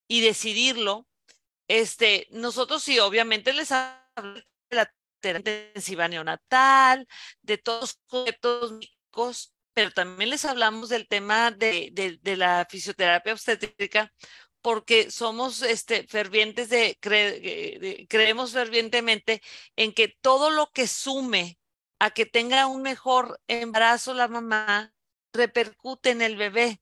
y 0.07 0.21
decidirlo. 0.21 1.07
Este, 1.67 2.27
nosotros 2.31 2.83
sí, 2.83 2.99
obviamente 2.99 3.53
les 3.53 3.71
hablamos 3.71 4.43
de 4.69 4.75
la 4.75 4.93
terapia 5.19 5.67
intensiva 5.69 6.07
neonatal, 6.07 7.07
de 7.41 7.57
todos 7.57 7.81
los 7.81 7.97
conceptos 8.07 9.53
pero 9.73 9.91
también 9.91 10.29
les 10.31 10.45
hablamos 10.45 10.89
del 10.89 11.07
tema 11.07 11.51
de, 11.51 11.91
de, 12.21 12.35
la 12.37 12.65
fisioterapia 12.69 13.33
obstétrica, 13.33 14.11
porque 14.61 15.11
somos 15.11 15.61
este, 15.61 16.07
fervientes 16.07 16.69
de, 16.69 16.97
cre, 16.99 17.39
de, 17.39 18.07
creemos 18.09 18.53
fervientemente 18.53 19.41
en 19.75 19.93
que 19.93 20.15
todo 20.21 20.49
lo 20.49 20.71
que 20.71 20.87
sume 20.87 21.59
a 21.99 22.11
que 22.11 22.25
tenga 22.25 22.67
un 22.67 22.81
mejor 22.81 23.39
embarazo 23.47 24.13
la 24.13 24.27
mamá 24.27 24.93
repercute 25.33 26.09
en 26.11 26.21
el 26.21 26.37
bebé. 26.37 26.81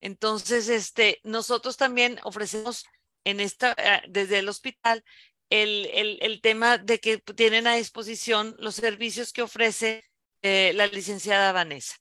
Entonces, 0.00 0.68
este, 0.68 1.20
nosotros 1.22 1.76
también 1.76 2.20
ofrecemos 2.22 2.84
en 3.24 3.40
esta, 3.40 3.74
eh, 3.76 4.02
desde 4.08 4.38
el 4.38 4.48
hospital 4.48 5.04
el, 5.50 5.90
el, 5.92 6.18
el 6.22 6.40
tema 6.40 6.78
de 6.78 7.00
que 7.00 7.18
tienen 7.18 7.66
a 7.66 7.74
disposición 7.74 8.54
los 8.58 8.76
servicios 8.76 9.32
que 9.32 9.42
ofrece 9.42 10.04
eh, 10.42 10.72
la 10.74 10.86
licenciada 10.86 11.52
Vanessa. 11.52 11.96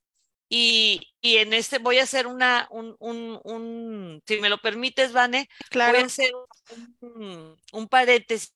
Y, 0.51 1.01
y, 1.21 1.38
en 1.38 1.53
este 1.53 1.77
voy 1.77 1.99
a 1.99 2.03
hacer 2.03 2.25
una, 2.25 2.67
un, 2.71 2.95
un, 2.99 3.39
un 3.43 4.23
si 4.25 4.39
me 4.39 4.49
lo 4.49 4.58
permites, 4.58 5.12
Vane, 5.12 5.47
claro. 5.69 5.93
voy 5.93 6.01
a 6.01 6.05
hacer 6.08 6.32
un, 7.01 7.55
un 7.71 7.88
paréntesis, 7.88 8.51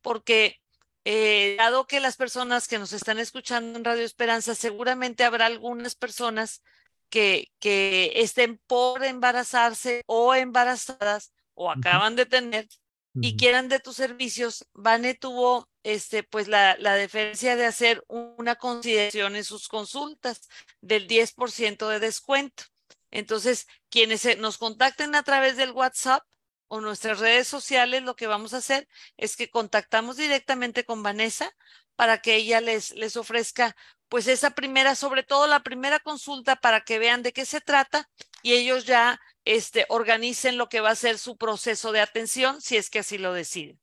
porque 0.00 0.56
eh, 1.04 1.54
dado 1.56 1.86
que 1.86 2.00
las 2.00 2.16
personas 2.16 2.66
que 2.66 2.80
nos 2.80 2.92
están 2.92 3.20
escuchando 3.20 3.78
en 3.78 3.84
Radio 3.84 4.02
Esperanza, 4.02 4.56
seguramente 4.56 5.22
habrá 5.22 5.46
algunas 5.46 5.94
personas 5.94 6.64
que, 7.10 7.52
que 7.60 8.12
estén 8.16 8.58
por 8.66 9.04
embarazarse 9.04 10.02
o 10.06 10.34
embarazadas 10.34 11.32
o 11.56 11.72
acaban 11.72 12.14
de 12.14 12.26
tener 12.26 12.68
y 13.14 13.36
quieran 13.36 13.68
de 13.68 13.80
tus 13.80 13.96
servicios. 13.96 14.66
Vane 14.74 15.14
tuvo 15.14 15.68
este, 15.82 16.22
pues 16.22 16.46
la, 16.46 16.76
la 16.78 16.94
deferencia 16.94 17.56
de 17.56 17.64
hacer 17.64 18.04
una 18.08 18.56
consideración 18.56 19.34
en 19.34 19.44
sus 19.44 19.68
consultas 19.68 20.48
del 20.80 21.08
10% 21.08 21.88
de 21.88 21.98
descuento. 21.98 22.64
Entonces, 23.10 23.66
quienes 23.88 24.38
nos 24.38 24.58
contacten 24.58 25.14
a 25.14 25.22
través 25.22 25.56
del 25.56 25.72
WhatsApp, 25.72 26.22
o 26.68 26.80
nuestras 26.80 27.20
redes 27.20 27.48
sociales, 27.48 28.02
lo 28.02 28.16
que 28.16 28.26
vamos 28.26 28.54
a 28.54 28.58
hacer 28.58 28.88
es 29.16 29.36
que 29.36 29.50
contactamos 29.50 30.16
directamente 30.16 30.84
con 30.84 31.02
Vanessa 31.02 31.50
para 31.94 32.20
que 32.20 32.34
ella 32.36 32.60
les, 32.60 32.92
les 32.92 33.16
ofrezca 33.16 33.76
pues 34.08 34.26
esa 34.28 34.50
primera, 34.50 34.94
sobre 34.94 35.22
todo 35.22 35.46
la 35.46 35.62
primera 35.62 36.00
consulta 36.00 36.56
para 36.56 36.82
que 36.82 36.98
vean 36.98 37.22
de 37.22 37.32
qué 37.32 37.44
se 37.44 37.60
trata 37.60 38.08
y 38.42 38.52
ellos 38.54 38.84
ya 38.84 39.20
este, 39.46 39.86
organicen 39.88 40.58
lo 40.58 40.68
que 40.68 40.80
va 40.80 40.90
a 40.90 40.96
ser 40.96 41.16
su 41.16 41.38
proceso 41.38 41.92
de 41.92 42.00
atención 42.00 42.60
si 42.60 42.76
es 42.76 42.90
que 42.90 42.98
así 42.98 43.16
lo 43.16 43.32
deciden. 43.32 43.80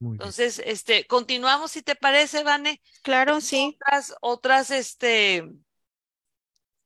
Entonces, 0.00 0.62
este, 0.64 1.06
continuamos 1.06 1.72
si 1.72 1.82
te 1.82 1.96
parece, 1.96 2.44
Vane. 2.44 2.82
Claro, 3.02 3.40
sí. 3.40 3.76
Otras, 3.80 4.14
otras, 4.20 4.70
este, 4.70 5.48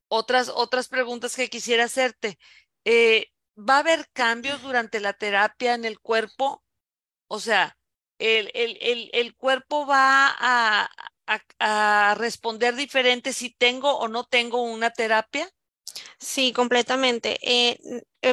otras, 0.09 0.49
otras 0.49 0.89
preguntas 0.89 1.35
que 1.35 1.51
quisiera 1.51 1.85
hacerte. 1.85 2.39
Eh, 2.85 3.27
¿va 3.59 3.77
a 3.77 3.79
haber 3.81 4.09
cambios 4.13 4.63
durante 4.63 5.01
la 5.01 5.13
terapia 5.13 5.75
en 5.75 5.85
el 5.85 6.01
cuerpo? 6.01 6.63
O 7.27 7.41
sea, 7.41 7.77
el, 8.19 8.51
el, 8.55 8.79
el, 8.81 9.11
el 9.13 9.37
cuerpo 9.37 9.87
va 9.87 10.29
a, 10.39 10.89
a, 11.27 11.43
a, 11.59 12.15
responder 12.15 12.75
diferente 12.75 13.33
si 13.33 13.51
tengo 13.51 13.99
o 13.99 14.09
no 14.09 14.25
tengo 14.25 14.63
una 14.63 14.91
terapia. 14.91 15.49
Sí, 16.19 16.53
completamente. 16.53 17.39
Eh, 17.43 17.79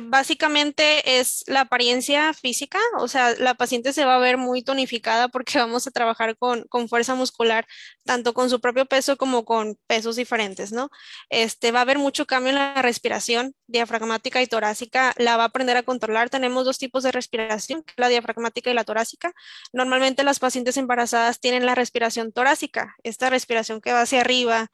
básicamente 0.04 1.20
es 1.20 1.44
la 1.48 1.62
apariencia 1.62 2.34
física, 2.34 2.80
o 2.98 3.08
sea, 3.08 3.36
la 3.36 3.54
paciente 3.54 3.94
se 3.94 4.06
va 4.06 4.16
a 4.16 4.20
ver 4.20 4.38
muy 4.38 4.64
tonificada 4.64 5.28
porque 5.28 5.58
vamos 5.60 5.88
a 5.88 5.92
trabajar 5.92 6.38
con, 6.38 6.64
con, 6.64 6.90
fuerza 6.90 7.16
muscular, 7.16 7.68
tanto 8.04 8.34
con 8.34 8.50
su 8.50 8.60
propio 8.60 8.86
peso 8.86 9.18
como 9.18 9.46
con 9.46 9.78
pesos 9.88 10.16
diferentes, 10.16 10.72
¿no? 10.72 10.90
Este, 11.30 11.72
va 11.72 11.80
a 11.80 11.82
haber 11.84 12.00
mucho 12.00 12.26
cambio 12.26 12.50
en 12.50 12.56
la 12.56 12.82
respiración 12.82 13.56
diafragmática 13.68 14.42
y 14.42 14.48
torácica, 14.48 15.14
la 15.18 15.38
va 15.38 15.44
a 15.44 15.48
aprender 15.48 15.78
a 15.78 15.84
controlar. 15.84 16.30
Tenemos 16.30 16.66
dos 16.66 16.78
tipos 16.78 17.04
de 17.04 17.12
respiración, 17.12 17.84
la 17.98 18.10
diafragmática 18.10 18.70
y 18.72 18.74
la 18.74 18.84
torácica. 18.84 19.34
Normalmente 19.74 20.24
las 20.24 20.40
pacientes 20.40 20.78
embarazadas 20.78 21.40
tienen 21.40 21.66
la 21.66 21.76
respiración 21.76 22.32
torácica, 22.32 22.96
esta 23.04 23.30
respiración 23.30 23.82
que 23.82 23.92
va 23.92 24.02
hacia 24.02 24.22
arriba, 24.22 24.70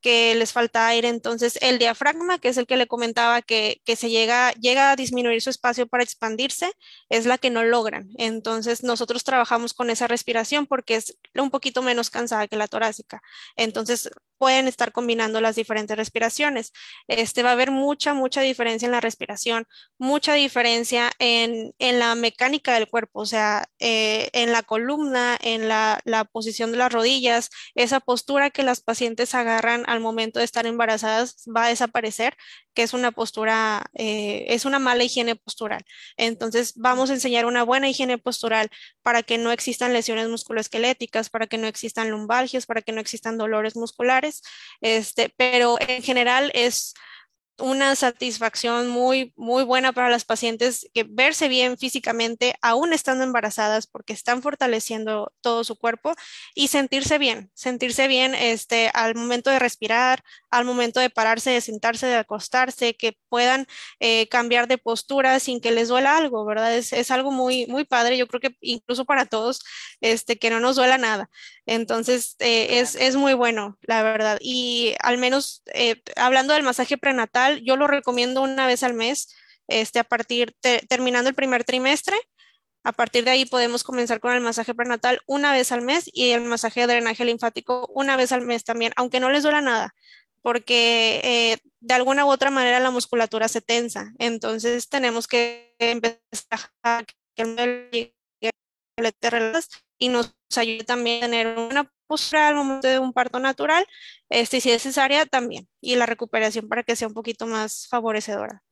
que 0.00 0.34
les 0.34 0.52
falta 0.52 0.86
aire. 0.86 1.08
Entonces, 1.08 1.58
el 1.62 1.78
diafragma, 1.78 2.38
que 2.38 2.48
es 2.48 2.56
el 2.56 2.66
que 2.66 2.76
le 2.76 2.86
comentaba 2.86 3.42
que, 3.42 3.80
que 3.84 3.96
se 3.96 4.10
llega 4.10 4.47
llega, 4.52 4.92
a 4.92 4.96
disminuir 4.96 5.42
su 5.42 5.50
espacio 5.50 5.86
para 5.86 6.02
expandirse, 6.02 6.72
es 7.08 7.26
la 7.26 7.38
que 7.38 7.50
no 7.50 7.62
logran. 7.64 8.10
Entonces, 8.16 8.82
nosotros 8.82 9.24
trabajamos 9.24 9.74
con 9.74 9.90
esa 9.90 10.06
respiración 10.06 10.66
porque 10.66 10.96
es 10.96 11.18
un 11.34 11.50
poquito 11.50 11.82
menos 11.82 12.10
cansada 12.10 12.48
que 12.48 12.56
la 12.56 12.68
torácica. 12.68 13.22
Entonces, 13.56 14.10
pueden 14.38 14.68
estar 14.68 14.92
combinando 14.92 15.40
las 15.40 15.56
diferentes 15.56 15.96
respiraciones. 15.96 16.72
Este 17.08 17.42
va 17.42 17.50
a 17.50 17.52
haber 17.52 17.70
mucha, 17.70 18.14
mucha 18.14 18.40
diferencia 18.40 18.86
en 18.86 18.92
la 18.92 19.00
respiración, 19.00 19.66
mucha 19.98 20.34
diferencia 20.34 21.10
en, 21.18 21.74
en 21.78 21.98
la 21.98 22.14
mecánica 22.14 22.74
del 22.74 22.88
cuerpo, 22.88 23.20
o 23.20 23.26
sea, 23.26 23.68
eh, 23.80 24.30
en 24.32 24.52
la 24.52 24.62
columna, 24.62 25.36
en 25.40 25.68
la, 25.68 26.00
la, 26.04 26.24
posición 26.24 26.72
de 26.72 26.78
las 26.78 26.92
rodillas, 26.92 27.50
esa 27.74 28.00
postura 28.00 28.50
que 28.50 28.62
las 28.62 28.80
pacientes 28.80 29.34
agarran 29.34 29.84
al 29.86 30.00
momento 30.00 30.38
de 30.38 30.44
estar 30.44 30.66
embarazadas 30.66 31.44
va 31.54 31.64
a 31.64 31.68
desaparecer, 31.68 32.36
es 32.82 32.92
una 32.92 33.12
postura, 33.12 33.86
eh, 33.94 34.46
es 34.48 34.64
una 34.64 34.78
mala 34.78 35.04
higiene 35.04 35.36
postural. 35.36 35.84
Entonces, 36.16 36.74
vamos 36.76 37.10
a 37.10 37.14
enseñar 37.14 37.46
una 37.46 37.62
buena 37.62 37.88
higiene 37.88 38.18
postural 38.18 38.70
para 39.02 39.22
que 39.22 39.38
no 39.38 39.52
existan 39.52 39.92
lesiones 39.92 40.28
musculoesqueléticas, 40.28 41.30
para 41.30 41.46
que 41.46 41.58
no 41.58 41.66
existan 41.66 42.10
lumbalgias, 42.10 42.66
para 42.66 42.82
que 42.82 42.92
no 42.92 43.00
existan 43.00 43.38
dolores 43.38 43.76
musculares 43.76 44.42
este, 44.80 45.32
pero 45.36 45.76
en 45.80 46.02
general 46.02 46.50
es 46.54 46.94
una 47.58 47.94
satisfacción 47.96 48.88
muy, 48.88 49.32
muy 49.36 49.64
buena 49.64 49.92
para 49.92 50.10
las 50.10 50.24
pacientes 50.24 50.88
que 50.94 51.04
verse 51.04 51.48
bien 51.48 51.76
físicamente, 51.78 52.54
aún 52.62 52.92
estando 52.92 53.24
embarazadas, 53.24 53.86
porque 53.86 54.12
están 54.12 54.42
fortaleciendo 54.42 55.32
todo 55.40 55.64
su 55.64 55.76
cuerpo 55.76 56.14
y 56.54 56.68
sentirse 56.68 57.18
bien, 57.18 57.50
sentirse 57.54 58.08
bien 58.08 58.34
este, 58.34 58.90
al 58.94 59.14
momento 59.14 59.50
de 59.50 59.58
respirar, 59.58 60.22
al 60.50 60.64
momento 60.64 61.00
de 61.00 61.10
pararse, 61.10 61.50
de 61.50 61.60
sentarse, 61.60 62.06
de 62.06 62.16
acostarse, 62.16 62.94
que 62.94 63.16
puedan 63.28 63.66
eh, 64.00 64.28
cambiar 64.28 64.68
de 64.68 64.78
postura 64.78 65.40
sin 65.40 65.60
que 65.60 65.70
les 65.72 65.88
duela 65.88 66.16
algo, 66.16 66.44
¿verdad? 66.44 66.76
Es, 66.76 66.92
es, 66.92 67.10
algo 67.10 67.30
muy, 67.30 67.66
muy 67.66 67.84
padre, 67.84 68.16
yo 68.16 68.26
creo 68.28 68.40
que 68.40 68.56
incluso 68.60 69.04
para 69.04 69.26
todos, 69.26 69.60
este, 70.00 70.38
que 70.38 70.50
no 70.50 70.60
nos 70.60 70.76
duela 70.76 70.98
nada. 70.98 71.28
Entonces, 71.68 72.34
eh, 72.38 72.80
es, 72.80 72.94
es, 72.94 73.16
muy 73.16 73.34
bueno, 73.34 73.76
la 73.82 74.02
verdad. 74.02 74.38
Y 74.40 74.94
al 75.00 75.18
menos, 75.18 75.62
eh, 75.74 76.00
hablando 76.16 76.54
del 76.54 76.62
masaje 76.62 76.96
prenatal, 76.96 77.60
yo 77.62 77.76
lo 77.76 77.86
recomiendo 77.86 78.40
una 78.40 78.66
vez 78.66 78.82
al 78.82 78.94
mes, 78.94 79.36
este, 79.66 79.98
a 79.98 80.04
partir, 80.04 80.56
de, 80.62 80.78
terminando 80.88 81.28
el 81.28 81.36
primer 81.36 81.64
trimestre. 81.64 82.16
A 82.84 82.92
partir 82.92 83.24
de 83.24 83.32
ahí 83.32 83.44
podemos 83.44 83.84
comenzar 83.84 84.18
con 84.18 84.32
el 84.32 84.40
masaje 84.40 84.74
prenatal 84.74 85.20
una 85.26 85.52
vez 85.52 85.70
al 85.70 85.82
mes 85.82 86.08
y 86.10 86.30
el 86.30 86.40
masaje 86.40 86.80
de 86.80 86.86
drenaje 86.86 87.26
linfático 87.26 87.86
una 87.92 88.16
vez 88.16 88.32
al 88.32 88.46
mes 88.46 88.64
también, 88.64 88.94
aunque 88.96 89.20
no 89.20 89.28
les 89.28 89.42
duela 89.42 89.60
nada, 89.60 89.94
porque 90.40 91.20
eh, 91.22 91.58
de 91.80 91.94
alguna 91.94 92.24
u 92.24 92.30
otra 92.30 92.50
manera 92.50 92.80
la 92.80 92.90
musculatura 92.90 93.46
se 93.46 93.60
tensa. 93.60 94.10
Entonces 94.18 94.88
tenemos 94.88 95.28
que 95.28 95.74
empezar 95.78 96.70
a 96.82 97.04
que 97.36 97.42
el 97.42 98.14
y 99.98 100.08
nos 100.08 100.37
ayude 100.56 100.84
también 100.84 101.24
a 101.24 101.26
tener 101.26 101.58
una 101.58 101.92
postura 102.06 102.48
al 102.48 102.54
momento 102.54 102.88
de 102.88 102.98
un 102.98 103.12
parto 103.12 103.38
natural, 103.38 103.86
este, 104.30 104.60
si 104.60 104.70
es 104.70 104.84
necesaria 104.84 105.26
también, 105.26 105.68
y 105.80 105.96
la 105.96 106.06
recuperación 106.06 106.68
para 106.68 106.82
que 106.82 106.96
sea 106.96 107.08
un 107.08 107.14
poquito 107.14 107.46
más 107.46 107.86
favorecedora. 107.88 108.62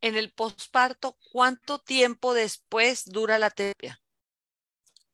En 0.00 0.16
el 0.16 0.32
posparto, 0.32 1.16
¿cuánto 1.30 1.78
tiempo 1.78 2.34
después 2.34 3.04
dura 3.04 3.38
la 3.38 3.50
terapia? 3.50 4.00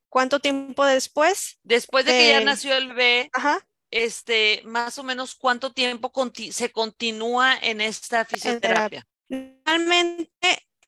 ¿Cuánto 0.09 0.41
tiempo 0.41 0.85
después? 0.87 1.59
Después 1.63 2.07
de 2.07 2.13
que 2.13 2.29
ya 2.29 2.41
nació 2.41 2.75
el 2.75 2.89
bebé, 2.89 3.29
Ajá. 3.35 3.67
este, 3.91 4.63
más 4.65 4.99
o 4.99 5.03
menos 5.03 5.35
cuánto 5.35 5.73
tiempo 5.73 6.11
conti 6.13 6.53
se 6.53 6.71
continúa 6.71 7.55
en 7.61 7.81
esta 7.81 8.25
fisioterapia. 8.25 9.07
Normalmente 9.29 10.31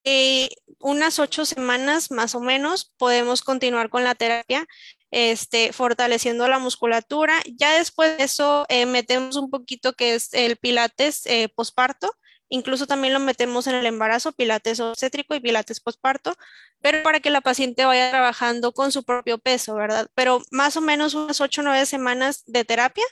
eh, 0.04 0.48
unas 0.78 1.18
ocho 1.18 1.44
semanas 1.44 2.10
más 2.10 2.34
o 2.34 2.40
menos 2.40 2.94
podemos 2.96 3.42
continuar 3.42 3.90
con 3.90 4.04
la 4.04 4.14
terapia, 4.14 4.66
este, 5.10 5.72
fortaleciendo 5.72 6.48
la 6.48 6.58
musculatura. 6.58 7.40
Ya 7.56 7.76
después 7.78 8.16
de 8.18 8.24
eso 8.24 8.66
eh, 8.68 8.86
metemos 8.86 9.36
un 9.36 9.50
poquito 9.50 9.92
que 9.92 10.14
es 10.14 10.32
el 10.34 10.56
pilates 10.56 11.26
eh, 11.26 11.48
posparto. 11.54 12.10
Incluso 12.48 12.86
también 12.86 13.12
lo 13.14 13.20
metemos 13.20 13.66
en 13.66 13.74
el 13.74 13.86
embarazo, 13.86 14.32
pilates 14.32 14.80
obstétrico 14.80 15.34
y 15.34 15.40
pilates 15.40 15.80
posparto, 15.80 16.34
pero 16.80 17.02
para 17.02 17.20
que 17.20 17.30
la 17.30 17.40
paciente 17.40 17.84
vaya 17.84 18.10
trabajando 18.10 18.72
con 18.72 18.92
su 18.92 19.04
propio 19.04 19.38
peso, 19.38 19.74
¿verdad? 19.74 20.08
Pero 20.14 20.42
más 20.50 20.76
o 20.76 20.80
menos 20.80 21.14
unas 21.14 21.40
ocho 21.40 21.60
o 21.60 21.64
nueve 21.64 21.86
semanas 21.86 22.44
de 22.46 22.64
terapia 22.64 23.04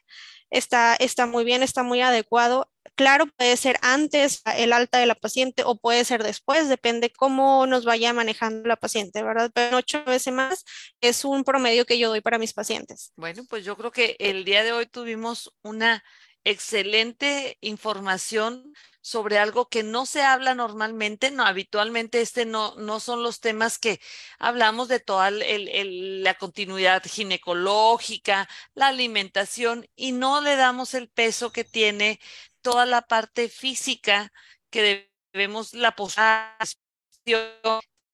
está, 0.51 0.94
está 0.96 1.27
muy 1.27 1.44
bien, 1.44 1.62
está 1.62 1.83
muy 1.83 2.01
adecuado 2.01 2.68
Claro, 2.96 3.27
puede 3.27 3.59
ser 3.59 3.77
antes 3.83 4.40
el 4.57 4.72
alta 4.72 4.99
de 4.99 5.05
la 5.05 5.14
paciente 5.14 5.62
o 5.66 5.77
puede 5.77 6.03
ser 6.07 6.22
después, 6.22 6.70
depende 6.70 7.11
cómo 7.11 7.66
nos 7.66 7.85
vaya 7.85 8.14
manejando 8.14 8.66
la 8.66 8.77
paciente, 8.77 9.22
¿verdad? 9.22 9.51
Pero 9.53 9.77
ocho 9.77 10.03
veces 10.07 10.33
más 10.33 10.64
es 11.03 11.27
un 11.27 11.44
promedio 11.44 11.85
que 11.85 11.99
yo 11.99 12.09
doy 12.09 12.22
para 12.22 12.38
mis 12.38 12.55
pacientes. 12.55 13.12
Bueno, 13.16 13.44
pues 13.51 13.66
yo 13.66 13.77
creo 13.77 13.90
que 13.90 14.16
el 14.18 14.46
día 14.46 14.64
de 14.64 14.72
hoy 14.72 14.87
tuvimos 14.87 15.53
una 15.62 16.03
excelente 16.47 17.59
información 17.61 18.73
sobre 19.01 19.39
algo 19.39 19.69
que 19.69 19.83
no 19.83 20.07
se 20.07 20.23
habla 20.23 20.55
normalmente, 20.55 21.31
no 21.33 21.45
habitualmente 21.45 22.21
este 22.21 22.47
no, 22.47 22.75
no 22.77 23.01
son 23.01 23.23
los 23.25 23.41
temas 23.41 23.79
que 23.79 24.01
hablamos 24.39 24.87
de 24.89 25.01
toda 25.01 25.29
el, 25.29 26.23
la 26.23 26.35
continuidad 26.35 27.03
ginecológica, 27.05 28.49
la 28.75 28.89
alimentación 28.89 29.89
y 29.97 30.13
no 30.13 30.41
le 30.41 30.57
damos 30.57 30.95
el 30.95 31.09
peso 31.09 31.51
que 31.53 31.65
tiene 31.65 32.21
toda 32.63 32.87
la 32.87 33.03
parte 33.03 33.49
física 33.49 34.33
que 34.71 35.11
debemos, 35.33 35.75
la 35.75 35.97
posición 35.97 36.77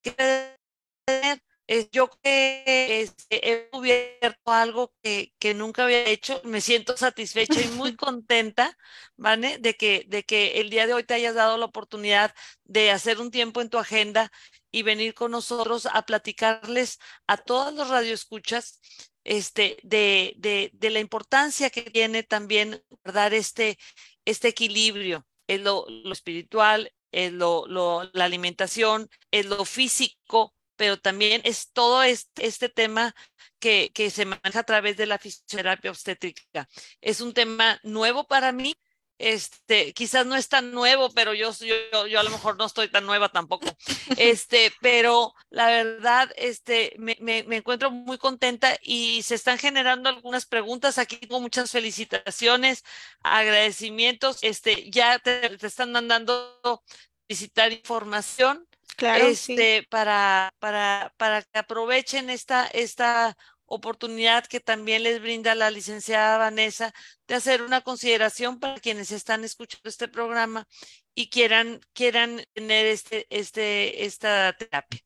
que 0.03 0.57
yo 1.92 2.08
que 2.22 3.08
he 3.30 3.68
cubierto 3.70 4.52
algo 4.52 4.92
que, 5.02 5.32
que 5.38 5.54
nunca 5.54 5.85
había 5.85 6.04
hecho. 6.08 6.40
Me 6.44 6.61
siento 6.61 6.96
satisfecha 6.96 7.61
y 7.61 7.68
muy 7.68 7.96
contenta, 7.96 8.76
¿vale? 9.16 9.58
De 9.58 9.74
que, 9.76 10.04
de 10.08 10.24
que 10.24 10.61
el 10.61 10.70
día 10.70 10.87
de 10.87 10.94
hoy 10.94 11.04
te 11.04 11.14
hayas 11.14 11.35
dado 11.35 11.56
la 11.58 11.66
oportunidad 11.66 12.35
de 12.64 12.90
hacer 12.90 13.20
un 13.20 13.31
tiempo 13.31 13.60
en 13.60 13.70
tu 13.70 13.79
agenda 13.79 14.31
y 14.70 14.83
venir 14.83 15.14
con 15.14 15.31
nosotros 15.33 15.87
a 15.92 16.02
platicarles 16.02 16.98
a 17.27 17.37
todos 17.37 17.75
los 17.75 17.88
radioescuchas 17.88 18.81
este, 19.25 19.79
de, 19.83 20.35
de, 20.38 20.70
de 20.75 20.90
la 20.90 21.00
importancia 21.00 21.70
que 21.70 21.83
tiene 21.83 22.23
también 22.23 22.83
dar 23.04 23.35
este, 23.35 23.79
este 24.25 24.48
equilibrio 24.48 25.27
en 25.46 25.64
lo, 25.64 25.87
lo 25.88 26.12
espiritual, 26.12 26.92
en 27.12 27.38
lo, 27.38 27.66
lo, 27.66 28.04
la 28.14 28.25
alimentación, 28.25 29.08
en 29.31 29.48
lo 29.50 29.64
físico, 29.64 30.54
pero 30.83 30.96
también 30.98 31.42
es 31.44 31.70
todo 31.72 32.02
este, 32.02 32.44
este 32.44 32.68
tema 32.68 33.14
que, 33.60 33.92
que 33.94 34.10
se 34.10 34.24
maneja 34.24 34.58
a 34.58 34.64
través 34.64 34.96
de 34.96 35.06
la 35.06 35.16
fisioterapia 35.16 35.92
obstétrica. 35.92 36.68
Es 37.00 37.20
un 37.20 37.33
tema 37.35 37.78
nuevo 37.85 38.26
para 38.26 38.50
mí, 38.50 38.74
este, 39.16 39.92
quizás 39.92 40.26
no 40.26 40.35
es 40.35 40.48
tan 40.48 40.72
nuevo, 40.72 41.12
pero 41.14 41.35
yo, 41.35 41.52
yo, 41.52 42.08
yo 42.08 42.18
a 42.18 42.24
lo 42.24 42.30
mejor 42.30 42.56
no 42.58 42.66
estoy 42.66 42.88
tan 42.88 43.06
nueva 43.06 43.28
tampoco. 43.28 43.68
Este, 44.16 44.72
pero 44.80 45.35
la 45.50 45.66
verdad, 45.66 46.33
este, 46.35 46.96
me, 46.98 47.16
me, 47.20 47.44
me, 47.44 47.58
encuentro 47.58 47.92
muy 47.92 48.18
contenta 48.18 48.76
y 48.83 49.22
se 49.22 49.37
están 49.37 49.58
generando 49.58 50.08
algunas 50.08 50.46
preguntas. 50.46 50.98
Aquí 50.98 51.18
tengo 51.18 51.40
muchas 51.40 51.70
felicitaciones, 51.70 52.83
agradecimientos. 53.20 54.38
Este, 54.42 54.90
ya 54.90 55.20
te, 55.20 55.56
te 55.56 55.66
están 55.68 55.92
mandando 55.92 56.83
visitar 57.28 57.70
información. 57.70 58.66
Claro, 58.96 59.26
este, 59.26 59.80
sí. 59.80 59.87
para, 59.88 60.54
para, 60.58 61.12
para 61.16 61.42
que 61.42 61.58
aprovechen 61.58 62.30
esta, 62.30 62.66
esta 62.66 63.37
oportunidad 63.66 64.46
que 64.46 64.60
también 64.60 65.02
les 65.02 65.20
brinda 65.20 65.54
la 65.54 65.70
licenciada 65.70 66.38
Vanessa 66.38 66.92
de 67.26 67.35
hacer 67.35 67.62
una 67.62 67.80
consideración 67.80 68.60
para 68.60 68.78
quienes 68.78 69.10
están 69.10 69.44
escuchando 69.44 69.88
este 69.88 70.08
programa 70.08 70.66
y 71.14 71.30
quieran, 71.30 71.80
quieran 71.92 72.44
tener 72.52 72.87
este, 72.87 73.26
este, 73.30 74.04
esta 74.04 74.52
terapia. 74.52 75.00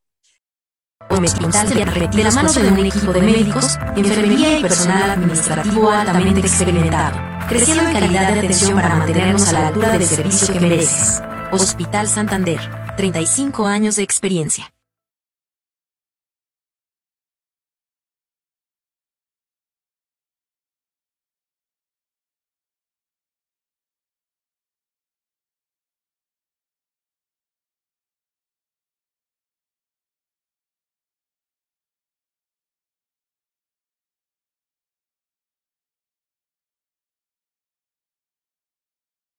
Hospital 1.11 1.69
de 1.69 2.25
la 2.25 2.31
mano 2.31 2.53
de 2.53 2.69
un 2.69 2.87
equipo 2.87 3.13
de 3.13 3.21
médicos, 3.21 3.77
enfermería 3.97 4.59
y 4.59 4.63
personal 4.63 5.11
administrativo 5.11 5.91
altamente 5.91 6.41
experimentado, 6.41 7.21
creciendo 7.49 7.85
en 7.85 7.93
calidad 7.93 8.33
de 8.33 8.39
atención 8.41 8.81
para 8.81 8.97
mantenernos 8.97 9.47
a 9.49 9.53
la 9.53 9.69
altura 9.69 9.93
del 9.93 10.05
servicio 10.05 10.55
que 10.55 10.61
mereces. 10.61 11.23
Hospital 11.53 12.09
Santander, 12.09 12.59
35 12.97 13.67
años 13.67 13.97
de 13.97 14.03
experiencia. 14.03 14.76